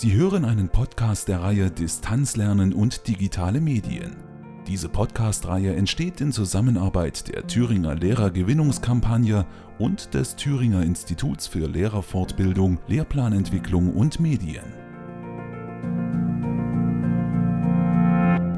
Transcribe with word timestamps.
Sie 0.00 0.14
hören 0.14 0.44
einen 0.44 0.68
Podcast 0.68 1.26
der 1.26 1.40
Reihe 1.40 1.72
Distanzlernen 1.72 2.72
und 2.72 3.08
digitale 3.08 3.60
Medien. 3.60 4.14
Diese 4.68 4.88
Podcast-Reihe 4.88 5.74
entsteht 5.74 6.20
in 6.20 6.30
Zusammenarbeit 6.30 7.26
der 7.26 7.48
Thüringer 7.48 7.96
Lehrergewinnungskampagne 7.96 9.44
und 9.80 10.14
des 10.14 10.36
Thüringer 10.36 10.84
Instituts 10.84 11.48
für 11.48 11.66
Lehrerfortbildung, 11.66 12.78
Lehrplanentwicklung 12.86 13.92
und 13.92 14.20
Medien. 14.20 14.62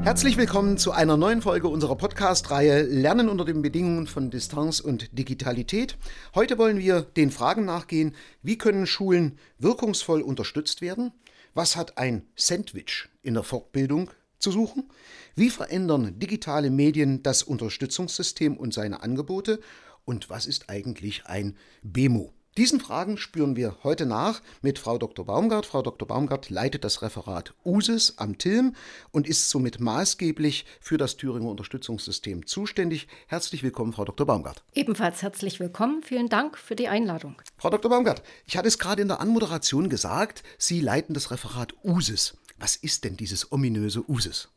Herzlich 0.03 0.37
willkommen 0.37 0.77
zu 0.77 0.91
einer 0.91 1.17
neuen 1.17 1.41
Folge 1.41 1.69
unserer 1.69 1.95
Podcast-Reihe 1.95 2.83
Lernen 2.83 3.29
unter 3.29 3.45
den 3.45 3.63
Bedingungen 3.63 4.05
von 4.05 4.29
Distanz 4.29 4.79
und 4.79 5.17
Digitalität. 5.17 5.97
Heute 6.35 6.59
wollen 6.59 6.77
wir 6.77 7.01
den 7.01 7.31
Fragen 7.31 7.65
nachgehen, 7.65 8.15
wie 8.43 8.59
können 8.59 8.85
Schulen 8.85 9.39
wirkungsvoll 9.57 10.21
unterstützt 10.21 10.81
werden? 10.81 11.13
Was 11.53 11.75
hat 11.75 11.97
ein 11.97 12.27
Sandwich 12.35 13.09
in 13.23 13.33
der 13.33 13.43
Fortbildung 13.43 14.09
zu 14.39 14.51
suchen? 14.51 14.89
Wie 15.35 15.49
verändern 15.49 16.17
digitale 16.17 16.69
Medien 16.69 17.23
das 17.23 17.43
Unterstützungssystem 17.43 18.55
und 18.55 18.73
seine 18.73 19.03
Angebote? 19.03 19.59
Und 20.05 20.29
was 20.29 20.45
ist 20.45 20.69
eigentlich 20.69 21.25
ein 21.25 21.57
BEMO? 21.83 22.33
Diesen 22.57 22.81
Fragen 22.81 23.15
spüren 23.15 23.55
wir 23.55 23.77
heute 23.81 24.05
nach 24.05 24.41
mit 24.61 24.77
Frau 24.77 24.97
Dr. 24.97 25.25
Baumgart. 25.25 25.65
Frau 25.65 25.81
Dr. 25.81 26.05
Baumgart 26.05 26.49
leitet 26.49 26.83
das 26.83 27.01
Referat 27.01 27.53
USIS 27.63 28.15
am 28.17 28.37
TILM 28.37 28.75
und 29.11 29.25
ist 29.25 29.49
somit 29.49 29.79
maßgeblich 29.79 30.65
für 30.81 30.97
das 30.97 31.15
Thüringer 31.15 31.49
Unterstützungssystem 31.49 32.45
zuständig. 32.45 33.07
Herzlich 33.27 33.63
willkommen, 33.63 33.93
Frau 33.93 34.03
Dr. 34.03 34.27
Baumgart. 34.27 34.65
Ebenfalls 34.73 35.21
herzlich 35.21 35.61
willkommen. 35.61 36.03
Vielen 36.03 36.27
Dank 36.27 36.57
für 36.57 36.75
die 36.75 36.89
Einladung. 36.89 37.41
Frau 37.55 37.69
Dr. 37.69 37.89
Baumgart, 37.89 38.21
ich 38.45 38.57
hatte 38.57 38.67
es 38.67 38.77
gerade 38.77 39.01
in 39.01 39.07
der 39.07 39.21
Anmoderation 39.21 39.87
gesagt, 39.87 40.43
Sie 40.57 40.81
leiten 40.81 41.13
das 41.13 41.31
Referat 41.31 41.73
USIS. 41.85 42.35
Was 42.57 42.75
ist 42.75 43.05
denn 43.05 43.15
dieses 43.15 43.53
ominöse 43.53 44.03
USIS? 44.09 44.49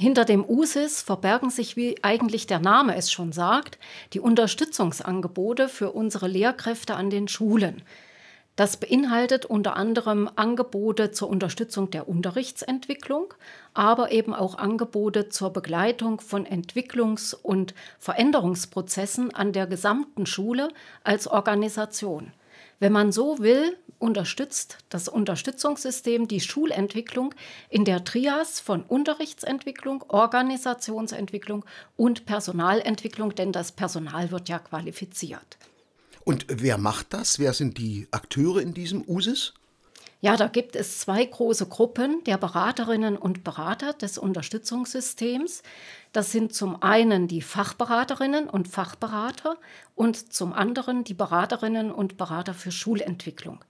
Hinter 0.00 0.24
dem 0.24 0.48
USIS 0.48 1.02
verbergen 1.02 1.50
sich, 1.50 1.76
wie 1.76 2.02
eigentlich 2.02 2.46
der 2.46 2.58
Name 2.58 2.96
es 2.96 3.12
schon 3.12 3.32
sagt, 3.32 3.78
die 4.14 4.20
Unterstützungsangebote 4.20 5.68
für 5.68 5.90
unsere 5.90 6.26
Lehrkräfte 6.26 6.94
an 6.94 7.10
den 7.10 7.28
Schulen. 7.28 7.82
Das 8.56 8.78
beinhaltet 8.78 9.44
unter 9.44 9.76
anderem 9.76 10.30
Angebote 10.36 11.10
zur 11.10 11.28
Unterstützung 11.28 11.90
der 11.90 12.08
Unterrichtsentwicklung, 12.08 13.34
aber 13.74 14.10
eben 14.10 14.32
auch 14.32 14.56
Angebote 14.56 15.28
zur 15.28 15.52
Begleitung 15.52 16.22
von 16.22 16.46
Entwicklungs- 16.46 17.34
und 17.34 17.74
Veränderungsprozessen 17.98 19.34
an 19.34 19.52
der 19.52 19.66
gesamten 19.66 20.24
Schule 20.24 20.70
als 21.04 21.28
Organisation. 21.28 22.32
Wenn 22.78 22.92
man 22.92 23.12
so 23.12 23.38
will, 23.40 23.76
unterstützt 24.00 24.78
das 24.88 25.08
Unterstützungssystem 25.08 26.26
die 26.26 26.40
Schulentwicklung 26.40 27.34
in 27.68 27.84
der 27.84 28.02
Trias 28.02 28.58
von 28.58 28.82
Unterrichtsentwicklung, 28.82 30.04
Organisationsentwicklung 30.08 31.64
und 31.96 32.26
Personalentwicklung, 32.26 33.34
denn 33.34 33.52
das 33.52 33.72
Personal 33.72 34.32
wird 34.32 34.48
ja 34.48 34.58
qualifiziert. 34.58 35.58
Und 36.24 36.46
wer 36.48 36.78
macht 36.78 37.12
das? 37.12 37.38
Wer 37.38 37.52
sind 37.52 37.78
die 37.78 38.08
Akteure 38.10 38.60
in 38.60 38.74
diesem 38.74 39.04
USIS? 39.06 39.54
Ja, 40.22 40.36
da 40.36 40.48
gibt 40.48 40.76
es 40.76 40.98
zwei 40.98 41.24
große 41.24 41.66
Gruppen 41.66 42.22
der 42.24 42.36
Beraterinnen 42.36 43.16
und 43.16 43.42
Berater 43.42 43.94
des 43.94 44.18
Unterstützungssystems. 44.18 45.62
Das 46.12 46.30
sind 46.30 46.54
zum 46.54 46.82
einen 46.82 47.26
die 47.26 47.40
Fachberaterinnen 47.40 48.48
und 48.48 48.68
Fachberater 48.68 49.56
und 49.94 50.32
zum 50.32 50.52
anderen 50.52 51.04
die 51.04 51.14
Beraterinnen 51.14 51.90
und 51.90 52.18
Berater 52.18 52.52
für 52.52 52.70
Schulentwicklung 52.70 53.64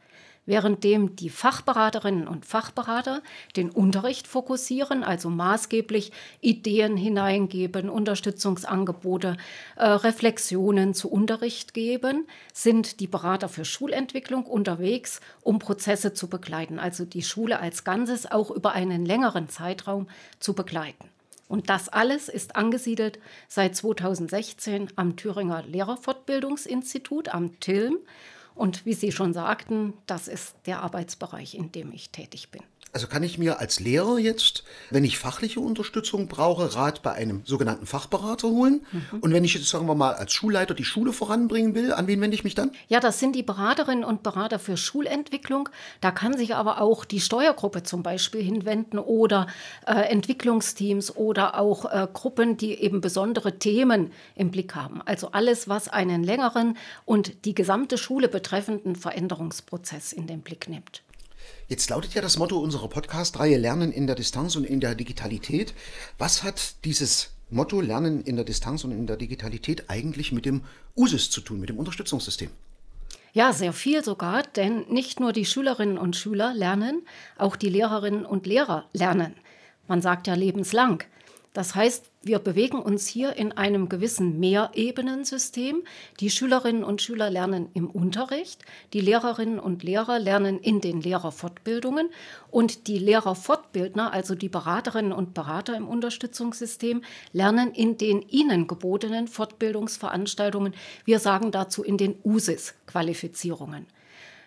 währenddem 0.51 1.15
die 1.15 1.31
Fachberaterinnen 1.31 2.27
und 2.27 2.45
Fachberater 2.45 3.23
den 3.57 3.71
Unterricht 3.71 4.27
fokussieren, 4.27 5.05
also 5.05 5.31
maßgeblich 5.31 6.11
Ideen 6.41 6.97
hineingeben, 6.97 7.89
Unterstützungsangebote, 7.89 9.37
äh, 9.77 9.87
Reflexionen 9.87 10.93
zu 10.93 11.09
Unterricht 11.09 11.73
geben, 11.73 12.27
sind 12.53 12.99
die 12.99 13.07
Berater 13.07 13.49
für 13.49 13.65
Schulentwicklung 13.65 14.45
unterwegs, 14.45 15.21
um 15.43 15.61
Prozesse 15.61 16.15
zu 16.15 16.29
begleiten, 16.29 16.81
also 16.81 17.05
die 17.05 17.23
Schule 17.23 17.61
als 17.61 17.85
Ganzes 17.85 18.29
auch 18.29 18.51
über 18.51 18.73
einen 18.73 19.07
längeren 19.07 19.49
Zeitraum 19.49 20.09
zu 20.41 20.55
begleiten. 20.55 21.09
Und 21.47 21.71
das 21.71 21.89
alles 21.89 22.29
ist 22.29 22.57
angesiedelt 22.57 23.21
seit 23.47 23.77
2016 23.77 24.89
am 24.97 25.17
Thüringer 25.17 25.63
Lehrerfortbildungsinstitut, 25.63 27.29
am 27.29 27.59
TILM. 27.61 27.99
Und 28.55 28.85
wie 28.87 28.95
Sie 28.95 29.13
schon 29.13 29.33
sagten, 29.33 29.95
das 30.07 30.29
ist 30.29 30.57
der 30.67 30.83
Arbeitsbereich, 30.83 31.55
in 31.55 31.73
dem 31.73 31.93
ich 31.93 32.11
tätig 32.11 32.51
bin. 32.51 32.63
Also 32.93 33.07
kann 33.07 33.23
ich 33.23 33.39
mir 33.39 33.61
als 33.61 33.79
Lehrer 33.79 34.19
jetzt, 34.19 34.65
wenn 34.91 35.05
ich 35.05 35.17
fachliche 35.17 35.61
Unterstützung 35.61 36.27
brauche, 36.27 36.75
Rat 36.75 37.03
bei 37.03 37.13
einem 37.13 37.43
sogenannten 37.45 37.87
Fachberater 37.87 38.49
holen? 38.49 38.85
Mhm. 38.91 39.21
Und 39.21 39.33
wenn 39.33 39.45
ich 39.45 39.55
jetzt, 39.55 39.69
sagen 39.69 39.87
wir 39.87 39.95
mal, 39.95 40.15
als 40.15 40.33
Schulleiter 40.33 40.75
die 40.75 40.85
Schule 40.85 41.13
voranbringen 41.13 41.77
will, 41.77 41.93
an 41.93 42.09
wen 42.09 42.21
wende 42.21 42.35
ich 42.35 42.43
mich 42.43 42.57
dann? 42.57 42.73
Ja, 42.89 42.99
das 42.99 43.21
sind 43.21 43.37
die 43.37 43.45
Beraterinnen 43.45 44.03
und 44.03 44.25
Berater 44.25 44.59
für 44.59 44.77
Schulentwicklung. 44.77 45.69
Da 46.01 46.11
kann 46.11 46.37
sich 46.37 46.57
aber 46.57 46.81
auch 46.81 47.05
die 47.05 47.21
Steuergruppe 47.21 47.85
zum 47.85 48.03
Beispiel 48.03 48.43
hinwenden 48.43 48.99
oder 48.99 49.47
äh, 49.87 49.93
Entwicklungsteams 49.93 51.15
oder 51.15 51.61
auch 51.61 51.85
äh, 51.85 52.09
Gruppen, 52.13 52.57
die 52.57 52.75
eben 52.75 53.01
besondere 53.01 53.61
Themen 53.61 54.13
im 54.35 54.51
Blick 54.51 54.75
haben. 54.75 55.01
Also 55.03 55.31
alles, 55.31 55.69
was 55.69 55.89
einen 55.89 56.25
längeren 56.25 56.77
und 57.05 57.45
die 57.45 57.55
gesamte 57.55 57.99
Schule 57.99 58.29
betreffenden 58.29 58.97
Veränderungsprozess 58.97 60.13
in 60.13 60.27
den 60.27 60.41
Blick 60.41 60.69
nimmt. 60.69 61.03
Jetzt 61.71 61.89
lautet 61.89 62.15
ja 62.15 62.21
das 62.21 62.37
Motto 62.37 62.59
unserer 62.59 62.89
Podcast-Reihe 62.89 63.57
Lernen 63.57 63.93
in 63.93 64.09
der 64.09 64.17
Distanz 64.17 64.57
und 64.57 64.65
in 64.65 64.81
der 64.81 64.97
Digitalität. 64.97 65.73
Was 66.19 66.43
hat 66.43 66.85
dieses 66.85 67.31
Motto 67.49 67.81
Lernen 67.81 68.25
in 68.25 68.35
der 68.35 68.45
Distanz 68.45 68.83
und 68.83 68.91
in 68.91 69.07
der 69.07 69.17
Digitalität 69.17 69.85
eigentlich 69.87 70.33
mit 70.33 70.47
dem 70.47 70.63
USIS 70.97 71.31
zu 71.31 71.41
tun, 71.41 71.61
mit 71.61 71.69
dem 71.69 71.79
Unterstützungssystem? 71.79 72.51
Ja, 73.35 73.53
sehr 73.53 73.73
viel 73.73 74.03
sogar, 74.03 74.43
denn 74.43 74.85
nicht 74.89 75.21
nur 75.21 75.33
die 75.33 75.45
Schülerinnen 75.45 75.97
und 75.97 76.17
Schüler 76.17 76.55
lernen, 76.55 77.07
auch 77.39 77.55
die 77.55 77.69
Lehrerinnen 77.69 78.27
und 78.27 78.49
Lehrer 78.49 78.87
lernen. 78.93 79.37
Man 79.87 80.03
sagt 80.03 80.27
ja 80.27 80.35
lebenslang. 80.35 81.05
Das 81.53 81.75
heißt, 81.75 82.11
wir 82.23 82.39
bewegen 82.39 82.81
uns 82.81 83.09
hier 83.09 83.35
in 83.35 83.51
einem 83.51 83.89
gewissen 83.89 84.39
Mehrebenensystem. 84.39 85.83
Die 86.21 86.31
Schülerinnen 86.31 86.85
und 86.85 87.03
Schüler 87.03 87.29
lernen 87.29 87.71
im 87.75 87.91
Unterricht, 87.91 88.65
die 88.93 89.01
Lehrerinnen 89.01 89.59
und 89.59 89.83
Lehrer 89.83 90.21
lernen 90.21 90.61
in 90.61 90.81
den 90.81 91.01
Lehrerfortbildungen 91.01 92.11
und 92.51 92.87
die 92.87 92.99
Lehrerfortbildner, 92.99 94.13
also 94.13 94.37
die 94.37 94.49
Beraterinnen 94.49 95.13
und 95.13 95.35
Berater 95.35 95.77
im 95.77 95.89
Unterstützungssystem, 95.89 97.03
lernen 97.33 97.73
in 97.73 97.97
den 97.97 98.23
ihnen 98.23 98.69
gebotenen 98.69 99.27
Fortbildungsveranstaltungen. 99.27 100.75
Wir 101.05 101.19
sagen 101.19 101.51
dazu 101.51 101.83
in 101.83 101.97
den 101.97 102.17
USIS-Qualifizierungen. 102.23 103.87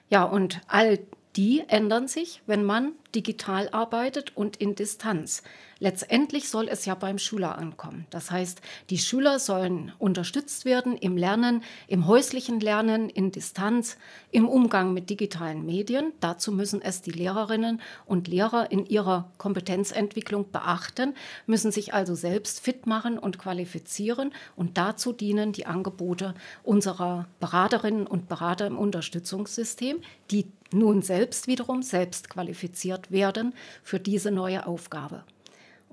Ja, 0.09 0.23
und 0.23 0.61
all 0.67 0.99
die 1.35 1.63
ändern 1.67 2.07
sich, 2.07 2.41
wenn 2.45 2.63
man 2.63 2.93
digital 3.15 3.69
arbeitet 3.69 4.35
und 4.35 4.57
in 4.57 4.75
Distanz. 4.75 5.43
Letztendlich 5.79 6.47
soll 6.47 6.69
es 6.69 6.85
ja 6.85 6.95
beim 6.95 7.17
Schüler 7.17 7.57
ankommen. 7.57 8.05
Das 8.09 8.31
heißt, 8.31 8.61
die 8.89 8.97
Schüler 8.97 9.37
sollen 9.37 9.91
unterstützt 9.99 10.63
werden 10.63 10.95
im 10.95 11.17
Lernen, 11.17 11.61
im 11.87 12.07
häuslichen 12.07 12.59
Lernen, 12.59 13.09
in 13.09 13.31
Distanz, 13.31 13.97
im 14.31 14.47
Umgang 14.47 14.93
mit 14.93 15.09
digitalen 15.09 15.65
Medien. 15.65 16.13
Dazu 16.21 16.51
müssen 16.51 16.81
es 16.81 17.01
die 17.01 17.11
Lehrerinnen 17.11 17.81
und 18.05 18.27
Lehrer 18.27 18.71
in 18.71 18.85
ihrer 18.85 19.29
Kompetenzentwicklung 19.37 20.51
beachten, 20.51 21.15
müssen 21.47 21.71
sich 21.71 21.93
also 21.93 22.15
selbst 22.15 22.61
fit 22.61 22.87
machen 22.87 23.19
und 23.19 23.37
qualifizieren. 23.37 24.31
Und 24.55 24.77
dazu 24.77 25.11
dienen 25.11 25.51
die 25.51 25.65
Angebote 25.65 26.33
unserer 26.63 27.27
Beraterinnen 27.41 28.07
und 28.07 28.29
Berater 28.29 28.67
im 28.67 28.77
Unterstützungssystem, 28.77 29.99
die 30.31 30.45
nun 30.73 31.01
selbst 31.01 31.47
wiederum 31.47 31.81
selbst 31.81 32.29
qualifiziert 32.29 33.11
werden 33.11 33.53
für 33.83 33.99
diese 33.99 34.31
neue 34.31 34.65
Aufgabe. 34.65 35.23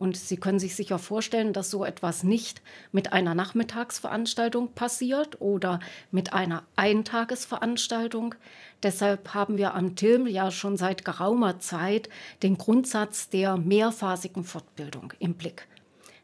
Und 0.01 0.17
Sie 0.17 0.39
können 0.39 0.59
sich 0.59 0.77
sicher 0.77 0.99
vorstellen, 0.99 1.53
dass 1.53 1.69
so 1.69 1.85
etwas 1.85 2.23
nicht 2.23 2.63
mit 2.91 3.13
einer 3.13 3.35
Nachmittagsveranstaltung 3.35 4.73
passiert 4.73 5.43
oder 5.43 5.79
mit 6.11 6.33
einer 6.33 6.63
Eintagesveranstaltung. 6.75 8.35
Deshalb 8.83 9.35
haben 9.35 9.59
wir 9.59 9.75
am 9.75 9.97
TILM 9.97 10.27
ja 10.27 10.51
schon 10.51 10.79
seit 10.79 11.05
geraumer 11.05 11.61
Zeit 11.61 12.09
den 12.43 12.57
Grundsatz 12.57 13.29
der 13.29 13.59
mehrphasigen 13.59 14.43
Fortbildung 14.43 15.13
im 15.19 15.35
Blick. 15.35 15.69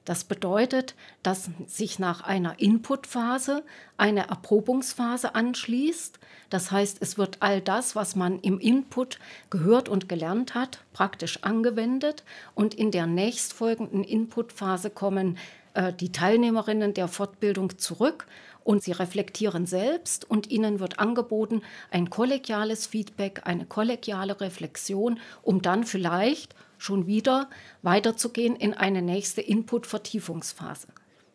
Das 0.07 0.23
bedeutet, 0.23 0.95
dass 1.25 1.51
sich 1.67 1.99
nach 1.99 2.23
einer 2.23 2.61
Inputphase 2.61 3.65
eine 3.97 4.29
Erprobungsphase 4.29 5.35
anschließt. 5.35 6.21
Das 6.49 6.71
heißt, 6.71 6.99
es 7.01 7.19
wird 7.19 7.39
all 7.41 7.61
das, 7.61 7.97
was 7.97 8.15
man 8.15 8.39
im 8.39 8.61
Input 8.61 9.19
gehört 9.51 9.89
und 9.89 10.09
gelernt 10.09 10.55
hat, 10.55 10.79
praktisch 10.93 11.43
angewendet. 11.43 12.23
Und 12.55 12.73
in 12.73 12.93
der 12.93 13.09
nächstfolgenden 13.09 14.05
Inputphase 14.05 14.91
kommen 14.91 15.39
äh, 15.75 15.93
die 15.93 16.13
Teilnehmerinnen 16.13 16.95
der 16.95 17.09
Fortbildung 17.09 17.77
zurück 17.77 18.29
und 18.63 18.85
sie 18.85 18.93
reflektieren 18.93 19.67
selbst 19.67 20.29
und 20.31 20.51
ihnen 20.53 20.79
wird 20.79 21.01
angeboten 21.01 21.63
ein 21.91 22.11
kollegiales 22.11 22.87
Feedback, 22.87 23.43
eine 23.45 23.67
kollegiale 23.67 24.41
Reflexion, 24.41 25.19
um 25.43 25.63
dann 25.63 25.83
vielleicht 25.83 26.55
schon 26.79 27.07
wieder 27.07 27.49
weiterzugehen 27.83 28.57
in 28.57 28.75
eine 28.75 29.03
nächste 29.03 29.41
Input-Vertiefungsphase. 29.41 30.89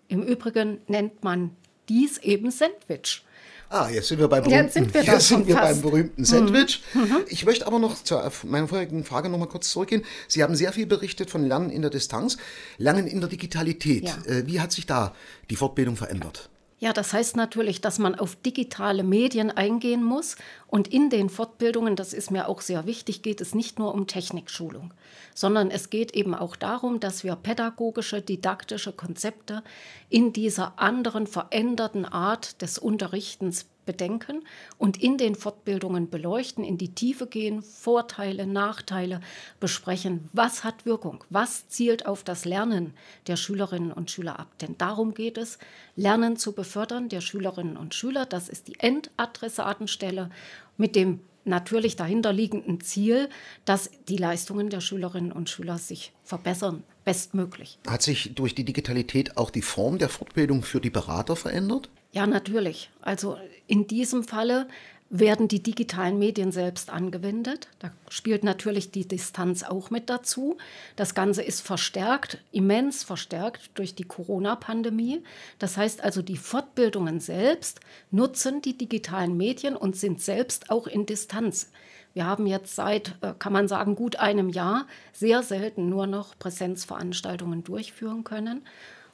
Im 0.07 0.23
Übrigen 0.23 0.81
nennt 0.87 1.23
man 1.23 1.55
dies 1.89 2.17
eben 2.17 2.51
Sandwich. 2.51 3.23
Ah, 3.69 3.89
jetzt 3.89 4.09
sind 4.09 4.19
wir 4.19 4.27
beim 4.27 4.43
berühmten, 4.43 4.63
jetzt 4.65 4.73
sind 4.73 4.93
wir, 4.93 5.01
jetzt 5.05 5.27
sind 5.29 5.47
wir 5.47 5.55
beim 5.55 5.81
berühmten 5.81 6.25
Sandwich. 6.25 6.83
Mhm. 6.93 7.01
mhm. 7.01 7.17
Ich 7.27 7.45
möchte 7.45 7.65
aber 7.65 7.79
noch 7.79 8.03
zu 8.03 8.21
meiner 8.43 8.67
vorherigen 8.67 9.05
Frage 9.05 9.29
noch 9.29 9.39
mal 9.39 9.47
kurz 9.47 9.69
zurückgehen. 9.69 10.03
Sie 10.27 10.43
haben 10.43 10.55
sehr 10.55 10.73
viel 10.73 10.85
berichtet 10.85 11.29
von 11.29 11.45
Lernen 11.45 11.69
in 11.69 11.81
der 11.81 11.89
Distanz, 11.89 12.37
Lernen 12.77 13.07
in 13.07 13.21
der 13.21 13.29
Digitalität. 13.29 14.03
Ja. 14.03 14.17
Äh, 14.25 14.45
wie 14.45 14.59
hat 14.59 14.73
sich 14.73 14.85
da 14.85 15.15
die 15.49 15.55
Fortbildung 15.55 15.95
verändert? 15.95 16.50
Ja, 16.81 16.93
das 16.93 17.13
heißt 17.13 17.35
natürlich, 17.35 17.79
dass 17.79 17.99
man 17.99 18.15
auf 18.15 18.35
digitale 18.35 19.03
Medien 19.03 19.51
eingehen 19.51 20.03
muss. 20.03 20.35
Und 20.65 20.87
in 20.87 21.11
den 21.11 21.29
Fortbildungen, 21.29 21.95
das 21.95 22.11
ist 22.11 22.31
mir 22.31 22.47
auch 22.47 22.59
sehr 22.59 22.87
wichtig, 22.87 23.21
geht 23.21 23.39
es 23.39 23.53
nicht 23.53 23.77
nur 23.77 23.93
um 23.93 24.07
Technikschulung, 24.07 24.91
sondern 25.35 25.69
es 25.69 25.91
geht 25.91 26.15
eben 26.15 26.33
auch 26.33 26.55
darum, 26.55 26.99
dass 26.99 27.23
wir 27.23 27.35
pädagogische, 27.35 28.23
didaktische 28.23 28.93
Konzepte 28.93 29.61
in 30.09 30.33
dieser 30.33 30.79
anderen, 30.79 31.27
veränderten 31.27 32.03
Art 32.03 32.63
des 32.63 32.79
Unterrichtens 32.79 33.67
bedenken 33.85 34.43
und 34.77 35.01
in 35.01 35.17
den 35.17 35.35
Fortbildungen 35.35 36.09
beleuchten, 36.09 36.63
in 36.63 36.77
die 36.77 36.93
Tiefe 36.93 37.27
gehen, 37.27 37.61
Vorteile, 37.61 38.45
Nachteile 38.45 39.21
besprechen. 39.59 40.29
Was 40.33 40.63
hat 40.63 40.85
Wirkung? 40.85 41.23
Was 41.29 41.67
zielt 41.67 42.05
auf 42.05 42.23
das 42.23 42.45
Lernen 42.45 42.93
der 43.27 43.35
Schülerinnen 43.35 43.91
und 43.91 44.11
Schüler 44.11 44.39
ab? 44.39 44.47
Denn 44.59 44.77
darum 44.77 45.13
geht 45.13 45.37
es, 45.37 45.57
Lernen 45.95 46.37
zu 46.37 46.53
befördern 46.53 47.09
der 47.09 47.21
Schülerinnen 47.21 47.77
und 47.77 47.95
Schüler. 47.95 48.25
Das 48.25 48.49
ist 48.49 48.67
die 48.67 48.79
Endadressatenstelle 48.79 50.29
mit 50.77 50.95
dem 50.95 51.21
natürlich 51.43 51.95
dahinterliegenden 51.95 52.81
Ziel, 52.81 53.29
dass 53.65 53.89
die 54.07 54.17
Leistungen 54.17 54.69
der 54.69 54.81
Schülerinnen 54.81 55.31
und 55.31 55.49
Schüler 55.49 55.77
sich 55.77 56.13
verbessern, 56.23 56.83
bestmöglich. 57.03 57.79
Hat 57.87 58.01
sich 58.01 58.33
durch 58.35 58.55
die 58.55 58.63
Digitalität 58.63 59.37
auch 59.37 59.49
die 59.49 59.61
Form 59.61 59.97
der 59.97 60.09
Fortbildung 60.09 60.63
für 60.63 60.79
die 60.79 60.89
Berater 60.89 61.35
verändert? 61.35 61.89
Ja, 62.11 62.27
natürlich. 62.27 62.89
Also 63.01 63.37
in 63.67 63.87
diesem 63.87 64.23
Falle 64.23 64.67
werden 65.13 65.49
die 65.49 65.61
digitalen 65.61 66.17
Medien 66.19 66.53
selbst 66.53 66.89
angewendet. 66.89 67.67
Da 67.79 67.91
spielt 68.07 68.45
natürlich 68.45 68.91
die 68.91 69.05
Distanz 69.05 69.61
auch 69.63 69.89
mit 69.89 70.09
dazu. 70.09 70.57
Das 70.95 71.13
Ganze 71.13 71.43
ist 71.43 71.61
verstärkt, 71.61 72.41
immens 72.53 73.03
verstärkt 73.03 73.71
durch 73.73 73.93
die 73.93 74.05
Corona-Pandemie. 74.05 75.21
Das 75.59 75.75
heißt 75.75 76.01
also, 76.01 76.21
die 76.21 76.37
Fortbildungen 76.37 77.19
selbst 77.19 77.81
nutzen 78.09 78.61
die 78.61 78.77
digitalen 78.77 79.35
Medien 79.35 79.75
und 79.75 79.97
sind 79.97 80.21
selbst 80.21 80.69
auch 80.69 80.87
in 80.87 81.05
Distanz. 81.05 81.71
Wir 82.13 82.25
haben 82.25 82.47
jetzt 82.47 82.75
seit, 82.75 83.17
äh, 83.21 83.33
kann 83.37 83.51
man 83.51 83.67
sagen, 83.67 83.95
gut 83.95 84.15
einem 84.15 84.47
Jahr 84.49 84.87
sehr 85.11 85.43
selten 85.43 85.89
nur 85.89 86.07
noch 86.07 86.39
Präsenzveranstaltungen 86.39 87.65
durchführen 87.65 88.23
können. 88.23 88.63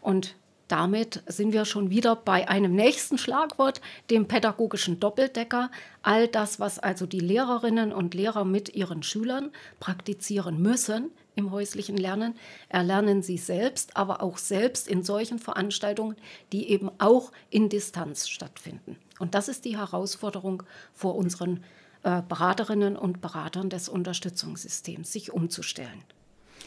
Und 0.01 0.35
damit 0.67 1.23
sind 1.27 1.53
wir 1.53 1.65
schon 1.65 1.89
wieder 1.89 2.15
bei 2.15 2.47
einem 2.49 2.73
nächsten 2.73 3.17
Schlagwort, 3.17 3.81
dem 4.09 4.27
pädagogischen 4.27 4.99
Doppeldecker. 4.99 5.71
All 6.01 6.27
das, 6.27 6.59
was 6.59 6.79
also 6.79 7.05
die 7.05 7.19
Lehrerinnen 7.19 7.93
und 7.93 8.13
Lehrer 8.13 8.43
mit 8.43 8.75
ihren 8.75 9.03
Schülern 9.03 9.51
praktizieren 9.79 10.61
müssen 10.61 11.11
im 11.35 11.51
häuslichen 11.51 11.97
Lernen, 11.97 12.35
erlernen 12.67 13.21
sie 13.21 13.37
selbst, 13.37 13.95
aber 13.95 14.21
auch 14.21 14.37
selbst 14.37 14.87
in 14.87 15.03
solchen 15.03 15.39
Veranstaltungen, 15.39 16.15
die 16.51 16.69
eben 16.69 16.89
auch 16.97 17.31
in 17.49 17.69
Distanz 17.69 18.27
stattfinden. 18.27 18.97
Und 19.19 19.35
das 19.35 19.47
ist 19.47 19.63
die 19.63 19.77
Herausforderung 19.77 20.63
vor 20.93 21.15
unseren 21.15 21.63
äh, 22.03 22.21
Beraterinnen 22.27 22.97
und 22.97 23.21
Beratern 23.21 23.69
des 23.69 23.87
Unterstützungssystems, 23.87 25.11
sich 25.11 25.31
umzustellen. 25.31 26.03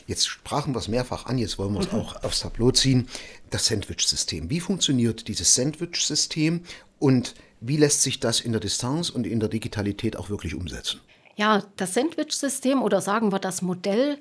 Jetzt 0.06 0.28
sprachen 0.28 0.74
wir 0.74 0.78
es 0.78 0.88
mehrfach 0.88 1.26
an, 1.26 1.38
jetzt 1.38 1.58
wollen 1.58 1.74
wir 1.74 1.80
es 1.80 1.92
mhm. 1.92 2.00
auch 2.00 2.24
aufs 2.24 2.40
Tableau 2.40 2.70
ziehen. 2.70 3.08
Das 3.50 3.66
Sandwich-System. 3.66 4.50
Wie 4.50 4.60
funktioniert 4.60 5.28
dieses 5.28 5.54
Sandwich-System 5.54 6.62
und 6.98 7.34
wie 7.60 7.76
lässt 7.76 8.02
sich 8.02 8.20
das 8.20 8.40
in 8.40 8.52
der 8.52 8.60
Distanz 8.60 9.10
und 9.10 9.26
in 9.26 9.40
der 9.40 9.48
Digitalität 9.48 10.16
auch 10.16 10.30
wirklich 10.30 10.54
umsetzen? 10.54 11.00
Ja, 11.36 11.62
das 11.76 11.94
Sandwich-System 11.94 12.82
oder 12.82 13.00
sagen 13.00 13.32
wir 13.32 13.38
das 13.38 13.62
Modell 13.62 14.18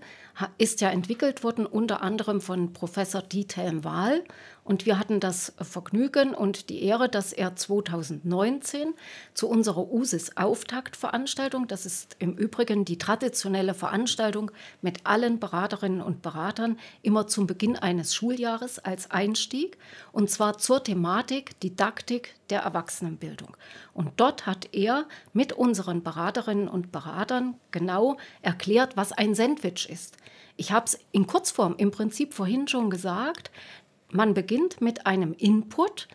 ist 0.58 0.80
ja 0.80 0.90
entwickelt 0.90 1.44
worden 1.44 1.66
unter 1.66 2.02
anderem 2.02 2.40
von 2.40 2.72
Professor 2.72 3.22
Diethelm 3.22 3.84
Wahl. 3.84 4.24
Und 4.70 4.86
wir 4.86 5.00
hatten 5.00 5.20
das 5.20 5.52
Vergnügen 5.60 6.36
und 6.36 6.70
die 6.70 6.84
Ehre, 6.84 7.10
dass 7.10 7.34
er 7.34 7.56
2019 7.56 8.94
zu 9.34 9.50
unserer 9.50 9.92
USIS-Auftaktveranstaltung, 9.92 11.68
das 11.68 11.88
ist 11.88 12.16
im 12.20 12.36
Übrigen 12.36 12.86
die 12.86 13.00
traditionelle 13.00 13.74
Veranstaltung 13.74 14.52
mit 14.84 15.08
allen 15.08 15.40
Beraterinnen 15.40 16.04
und 16.04 16.22
Beratern, 16.22 16.78
immer 17.02 17.26
zum 17.26 17.48
Beginn 17.48 17.78
eines 17.78 18.14
Schuljahres 18.14 18.78
als 18.78 19.10
Einstieg, 19.10 19.80
und 20.12 20.30
zwar 20.30 20.60
zur 20.60 20.84
Thematik 20.84 21.60
Didaktik 21.62 22.36
der 22.52 22.62
Erwachsenenbildung. 22.62 23.58
Und 23.96 24.12
dort 24.18 24.46
hat 24.46 24.70
er 24.72 25.08
mit 25.34 25.52
unseren 25.52 26.04
Beraterinnen 26.04 26.68
und 26.68 26.92
Beratern 26.92 27.56
genau 27.72 28.18
erklärt, 28.44 28.96
was 28.96 29.14
ein 29.14 29.34
Sandwich 29.34 29.90
ist. 29.90 30.18
Ich 30.60 30.74
habe 30.74 30.88
es 30.88 31.00
in 31.14 31.26
Kurzform 31.26 31.76
im 31.78 31.90
Prinzip 31.90 32.34
vorhin 32.34 32.68
schon 32.68 32.90
gesagt. 32.90 33.50
Man 34.12 34.34
beginnt 34.34 34.82
mit 34.82 35.06
einem 35.06 35.34
Input 35.34 36.08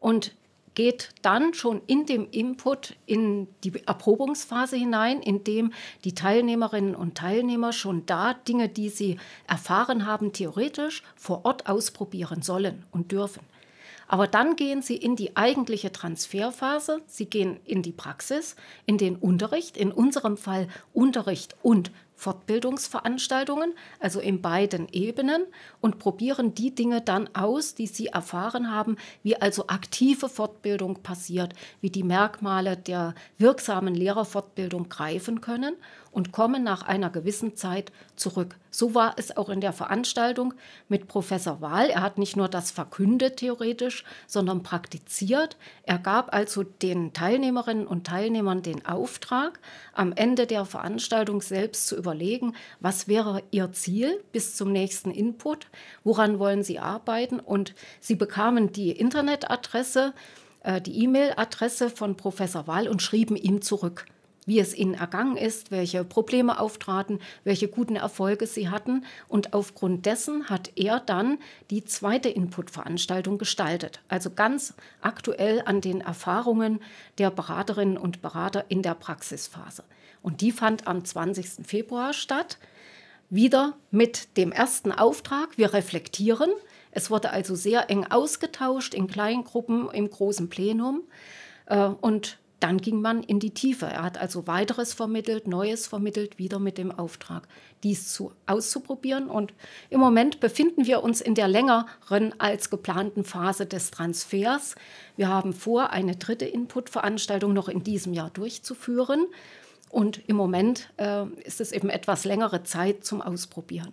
und 0.00 0.34
geht 0.74 1.10
dann 1.20 1.52
schon 1.52 1.82
in 1.86 2.06
dem 2.06 2.26
Input 2.30 2.96
in 3.04 3.46
die 3.62 3.86
Erprobungsphase 3.86 4.76
hinein, 4.76 5.20
in 5.20 5.44
dem 5.44 5.72
die 6.04 6.14
Teilnehmerinnen 6.14 6.94
und 6.94 7.16
Teilnehmer 7.16 7.72
schon 7.72 8.06
da 8.06 8.34
Dinge, 8.34 8.68
die 8.68 8.88
sie 8.88 9.18
erfahren 9.46 10.06
haben, 10.06 10.32
theoretisch 10.32 11.02
vor 11.14 11.44
Ort 11.44 11.68
ausprobieren 11.68 12.40
sollen 12.42 12.84
und 12.90 13.12
dürfen. 13.12 13.42
Aber 14.08 14.26
dann 14.26 14.56
gehen 14.56 14.82
sie 14.82 14.96
in 14.96 15.16
die 15.16 15.36
eigentliche 15.36 15.90
Transferphase, 15.90 17.00
sie 17.06 17.26
gehen 17.26 17.60
in 17.64 17.82
die 17.82 17.92
Praxis, 17.92 18.56
in 18.84 18.98
den 18.98 19.16
Unterricht, 19.16 19.76
in 19.76 19.90
unserem 19.90 20.36
Fall 20.36 20.68
Unterricht 20.92 21.56
und 21.62 21.90
Fortbildungsveranstaltungen, 22.22 23.74
also 23.98 24.20
in 24.20 24.40
beiden 24.40 24.88
Ebenen, 24.92 25.44
und 25.80 25.98
probieren 25.98 26.54
die 26.54 26.72
Dinge 26.72 27.00
dann 27.00 27.28
aus, 27.34 27.74
die 27.74 27.88
sie 27.88 28.06
erfahren 28.06 28.70
haben, 28.70 28.96
wie 29.24 29.36
also 29.36 29.66
aktive 29.66 30.28
Fortbildung 30.28 31.02
passiert, 31.02 31.52
wie 31.80 31.90
die 31.90 32.04
Merkmale 32.04 32.76
der 32.76 33.14
wirksamen 33.38 33.94
Lehrerfortbildung 33.94 34.88
greifen 34.88 35.40
können 35.40 35.74
und 36.12 36.30
kommen 36.30 36.62
nach 36.62 36.82
einer 36.82 37.10
gewissen 37.10 37.56
Zeit 37.56 37.90
zurück. 38.16 38.56
So 38.70 38.94
war 38.94 39.14
es 39.16 39.36
auch 39.36 39.48
in 39.48 39.60
der 39.60 39.72
Veranstaltung 39.72 40.54
mit 40.88 41.08
Professor 41.08 41.60
Wahl. 41.60 41.88
Er 41.88 42.02
hat 42.02 42.18
nicht 42.18 42.36
nur 42.36 42.48
das 42.48 42.70
verkündet 42.70 43.38
theoretisch, 43.38 44.04
sondern 44.26 44.62
praktiziert. 44.62 45.56
Er 45.84 45.98
gab 45.98 46.32
also 46.32 46.62
den 46.62 47.12
Teilnehmerinnen 47.12 47.86
und 47.86 48.06
Teilnehmern 48.06 48.62
den 48.62 48.86
Auftrag, 48.86 49.58
am 49.94 50.12
Ende 50.12 50.46
der 50.46 50.64
Veranstaltung 50.64 51.40
selbst 51.40 51.86
zu 51.86 51.96
überlegen, 51.96 52.54
was 52.80 53.08
wäre 53.08 53.42
ihr 53.50 53.72
Ziel 53.72 54.22
bis 54.32 54.54
zum 54.54 54.70
nächsten 54.70 55.10
Input, 55.10 55.66
woran 56.04 56.38
wollen 56.38 56.62
sie 56.62 56.78
arbeiten. 56.78 57.40
Und 57.40 57.74
sie 58.00 58.16
bekamen 58.16 58.72
die 58.72 58.92
Internetadresse, 58.92 60.12
äh, 60.62 60.80
die 60.80 61.02
E-Mail-Adresse 61.04 61.88
von 61.88 62.16
Professor 62.16 62.66
Wahl 62.66 62.86
und 62.86 63.00
schrieben 63.00 63.36
ihm 63.36 63.62
zurück 63.62 64.06
wie 64.46 64.58
es 64.58 64.74
ihnen 64.74 64.94
ergangen 64.94 65.36
ist, 65.36 65.70
welche 65.70 66.04
Probleme 66.04 66.58
auftraten, 66.58 67.20
welche 67.44 67.68
guten 67.68 67.96
Erfolge 67.96 68.46
sie 68.46 68.68
hatten. 68.68 69.04
Und 69.28 69.54
aufgrund 69.54 70.06
dessen 70.06 70.48
hat 70.50 70.72
er 70.76 71.00
dann 71.00 71.38
die 71.70 71.84
zweite 71.84 72.28
Input-Veranstaltung 72.28 73.38
gestaltet. 73.38 74.00
Also 74.08 74.30
ganz 74.30 74.74
aktuell 75.00 75.62
an 75.64 75.80
den 75.80 76.00
Erfahrungen 76.00 76.80
der 77.18 77.30
Beraterinnen 77.30 77.96
und 77.96 78.22
Berater 78.22 78.64
in 78.68 78.82
der 78.82 78.94
Praxisphase. 78.94 79.84
Und 80.22 80.40
die 80.40 80.52
fand 80.52 80.86
am 80.86 81.04
20. 81.04 81.66
Februar 81.66 82.12
statt. 82.12 82.58
Wieder 83.30 83.74
mit 83.90 84.36
dem 84.36 84.52
ersten 84.52 84.92
Auftrag, 84.92 85.56
wir 85.56 85.72
reflektieren. 85.72 86.50
Es 86.90 87.10
wurde 87.10 87.30
also 87.30 87.54
sehr 87.54 87.88
eng 87.88 88.04
ausgetauscht 88.04 88.92
in 88.92 89.06
kleinen 89.06 89.44
Gruppen 89.44 89.88
im 89.90 90.10
großen 90.10 90.50
Plenum. 90.50 91.02
Äh, 91.64 91.86
und 91.86 92.38
dann 92.62 92.78
ging 92.78 93.00
man 93.00 93.24
in 93.24 93.40
die 93.40 93.50
Tiefe. 93.50 93.86
Er 93.86 94.02
hat 94.02 94.18
also 94.18 94.46
weiteres 94.46 94.94
vermittelt, 94.94 95.48
Neues 95.48 95.88
vermittelt, 95.88 96.38
wieder 96.38 96.60
mit 96.60 96.78
dem 96.78 96.92
Auftrag, 96.92 97.48
dies 97.82 98.12
zu, 98.12 98.32
auszuprobieren. 98.46 99.28
Und 99.28 99.52
im 99.90 99.98
Moment 99.98 100.38
befinden 100.38 100.86
wir 100.86 101.02
uns 101.02 101.20
in 101.20 101.34
der 101.34 101.48
längeren 101.48 102.38
als 102.38 102.70
geplanten 102.70 103.24
Phase 103.24 103.66
des 103.66 103.90
Transfers. 103.90 104.76
Wir 105.16 105.28
haben 105.28 105.52
vor, 105.52 105.90
eine 105.90 106.14
dritte 106.14 106.44
Input-Veranstaltung 106.44 107.52
noch 107.52 107.68
in 107.68 107.82
diesem 107.82 108.12
Jahr 108.12 108.30
durchzuführen. 108.30 109.26
Und 109.90 110.20
im 110.28 110.36
Moment 110.36 110.88
äh, 110.98 111.26
ist 111.44 111.60
es 111.60 111.72
eben 111.72 111.90
etwas 111.90 112.24
längere 112.24 112.62
Zeit 112.62 113.04
zum 113.04 113.20
Ausprobieren. 113.20 113.92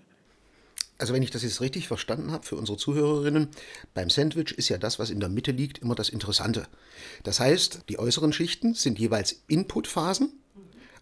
Also 0.99 1.13
wenn 1.13 1.23
ich 1.23 1.31
das 1.31 1.43
jetzt 1.43 1.61
richtig 1.61 1.87
verstanden 1.87 2.31
habe 2.31 2.45
für 2.45 2.57
unsere 2.57 2.77
Zuhörerinnen, 2.77 3.47
beim 3.93 4.09
Sandwich 4.09 4.51
ist 4.51 4.69
ja 4.69 4.77
das, 4.77 4.99
was 4.99 5.09
in 5.09 5.21
der 5.21 5.29
Mitte 5.29 5.51
liegt, 5.51 5.79
immer 5.79 5.95
das 5.95 6.09
Interessante. 6.09 6.67
Das 7.23 7.39
heißt, 7.39 7.85
die 7.87 7.97
äußeren 7.97 8.33
Schichten 8.33 8.73
sind 8.73 8.99
jeweils 8.99 9.43
Inputphasen 9.47 10.33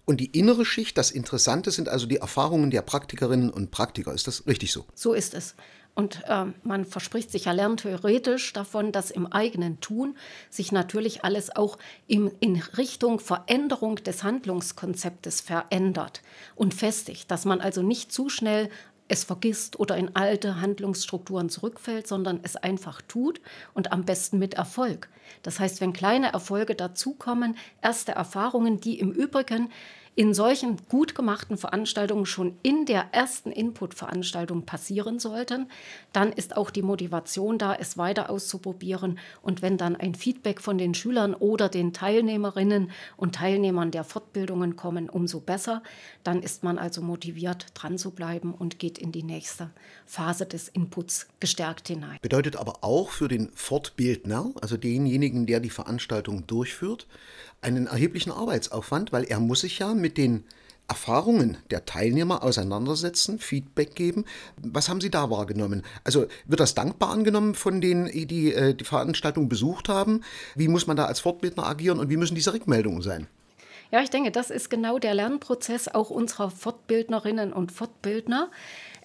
und 0.05 0.21
die 0.21 0.37
innere 0.37 0.65
Schicht, 0.65 0.97
das 0.97 1.11
Interessante, 1.11 1.71
sind 1.71 1.89
also 1.89 2.05
die 2.05 2.17
Erfahrungen 2.17 2.69
der 2.69 2.83
Praktikerinnen 2.83 3.49
und 3.49 3.71
Praktiker. 3.71 4.13
Ist 4.13 4.27
das 4.27 4.45
richtig 4.45 4.71
so? 4.71 4.85
So 4.93 5.13
ist 5.13 5.33
es. 5.33 5.55
Und 5.95 6.21
äh, 6.27 6.45
man 6.61 6.85
verspricht 6.85 7.31
sich 7.31 7.45
ja 7.45 7.53
lerntheoretisch 7.53 8.53
davon, 8.53 8.91
dass 8.91 9.09
im 9.09 9.25
eigenen 9.25 9.79
Tun 9.79 10.15
sich 10.51 10.71
natürlich 10.71 11.25
alles 11.25 11.55
auch 11.55 11.79
im, 12.05 12.31
in 12.39 12.61
Richtung 12.77 13.19
Veränderung 13.19 13.95
des 13.95 14.21
Handlungskonzeptes 14.21 15.41
verändert 15.41 16.21
und 16.55 16.75
festigt, 16.75 17.31
dass 17.31 17.45
man 17.45 17.61
also 17.61 17.81
nicht 17.81 18.11
zu 18.11 18.29
schnell 18.29 18.69
es 19.07 19.23
vergisst 19.23 19.79
oder 19.79 19.97
in 19.97 20.15
alte 20.15 20.61
Handlungsstrukturen 20.61 21.49
zurückfällt, 21.49 22.07
sondern 22.07 22.39
es 22.43 22.55
einfach 22.55 23.01
tut 23.01 23.41
und 23.73 23.91
am 23.91 24.05
besten 24.05 24.39
mit 24.39 24.55
Erfolg. 24.55 25.09
Das 25.43 25.59
heißt, 25.59 25.81
wenn 25.81 25.93
kleine 25.93 26.33
Erfolge 26.33 26.75
dazukommen, 26.75 27.57
erste 27.81 28.13
Erfahrungen, 28.13 28.79
die 28.79 28.99
im 28.99 29.11
Übrigen 29.11 29.69
in 30.17 30.33
solchen 30.33 30.77
gut 30.89 31.13
gemachten 31.13 31.57
Veranstaltungen 31.57 32.25
schon 32.25 32.57
in 32.63 32.87
der 32.87 33.13
ersten 33.13 33.51
Input-Veranstaltung 33.51 34.65
passieren 34.65 35.19
sollten, 35.19 35.69
dann 36.11 36.33
ist 36.33 36.57
auch 36.57 36.71
die 36.71 36.81
Motivation 36.81 37.59
da, 37.59 37.75
es 37.75 37.99
weiter 37.99 38.31
auszuprobieren. 38.31 39.19
Und 39.43 39.61
wenn 39.61 39.77
dann 39.77 39.95
ein 39.95 40.15
Feedback 40.15 40.59
von 40.59 40.79
den 40.79 40.95
Schülern 40.95 41.35
oder 41.35 41.69
den 41.69 41.93
Teilnehmerinnen 41.93 42.89
und 43.15 43.35
Teilnehmern 43.35 43.91
der 43.91 44.03
Fortbildungen 44.03 44.75
kommen, 44.75 45.07
umso 45.07 45.39
besser. 45.39 45.83
Dann 46.23 46.41
ist 46.41 46.63
man 46.63 46.79
also 46.79 47.03
motiviert, 47.03 47.67
dran 47.75 47.99
zu 47.99 48.09
bleiben 48.09 48.55
und 48.55 48.79
geht 48.79 48.97
in 48.97 49.11
die 49.11 49.21
nächste 49.21 49.69
Phase 50.07 50.47
des 50.47 50.67
Inputs 50.67 51.27
gestärkt 51.39 51.89
hinein. 51.89 52.17
Bedeutet 52.23 52.55
aber 52.55 52.83
auch 52.83 53.11
für 53.11 53.27
den 53.27 53.51
Fortbildner, 53.53 54.51
also 54.61 54.77
denjenigen, 54.77 55.45
der 55.45 55.59
die 55.59 55.69
Veranstaltung 55.69 56.47
durchführt, 56.47 57.05
einen 57.61 57.87
erheblichen 57.87 58.31
Arbeitsaufwand, 58.31 59.11
weil 59.11 59.23
er 59.23 59.39
muss 59.39 59.61
sich 59.61 59.79
ja 59.79 59.93
mit 59.93 60.06
den 60.09 60.43
Erfahrungen 60.87 61.57
der 61.69 61.85
Teilnehmer 61.85 62.43
auseinandersetzen, 62.43 63.39
Feedback 63.39 63.93
geben. 63.95 64.25
Was 64.61 64.87
haben 64.87 65.01
Sie 65.01 65.11
da 65.11 65.29
wahrgenommen? 65.29 65.83
Also 66.05 66.27
wird 66.45 66.61
das 66.61 66.75
dankbar 66.75 67.09
angenommen 67.09 67.55
von 67.55 67.81
denen, 67.81 68.05
die 68.05 68.53
äh, 68.53 68.73
die 68.73 68.85
Veranstaltung 68.85 69.49
besucht 69.49 69.89
haben? 69.89 70.21
Wie 70.55 70.69
muss 70.69 70.87
man 70.87 70.95
da 70.95 71.05
als 71.05 71.19
Fortbildner 71.19 71.65
agieren 71.65 71.99
und 71.99 72.09
wie 72.09 72.17
müssen 72.17 72.35
diese 72.35 72.53
Rückmeldungen 72.53 73.01
sein? 73.01 73.27
Ja, 73.91 74.01
ich 74.01 74.09
denke, 74.09 74.31
das 74.31 74.49
ist 74.49 74.69
genau 74.69 74.99
der 74.99 75.13
Lernprozess 75.13 75.87
auch 75.87 76.09
unserer 76.09 76.51
Fortbildnerinnen 76.51 77.53
und 77.53 77.71
Fortbildner. 77.71 78.49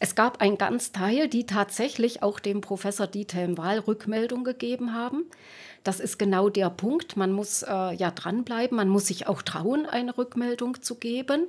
Es 0.04 0.16
gab 0.16 0.40
einen 0.40 0.58
ganz 0.58 0.90
Teil, 0.90 1.28
die 1.28 1.46
tatsächlich 1.46 2.24
auch 2.24 2.40
dem 2.40 2.60
Professor 2.60 3.06
Diethelm 3.06 3.56
Wahl 3.56 3.78
Rückmeldung 3.78 4.42
gegeben 4.42 4.94
haben. 4.94 5.26
Das 5.84 6.00
ist 6.00 6.18
genau 6.18 6.48
der 6.48 6.70
Punkt. 6.70 7.16
Man 7.16 7.30
muss 7.30 7.62
äh, 7.62 7.94
ja 7.94 8.10
dranbleiben, 8.10 8.76
man 8.76 8.88
muss 8.88 9.06
sich 9.06 9.28
auch 9.28 9.42
trauen, 9.42 9.86
eine 9.86 10.18
Rückmeldung 10.18 10.82
zu 10.82 10.96
geben. 10.96 11.46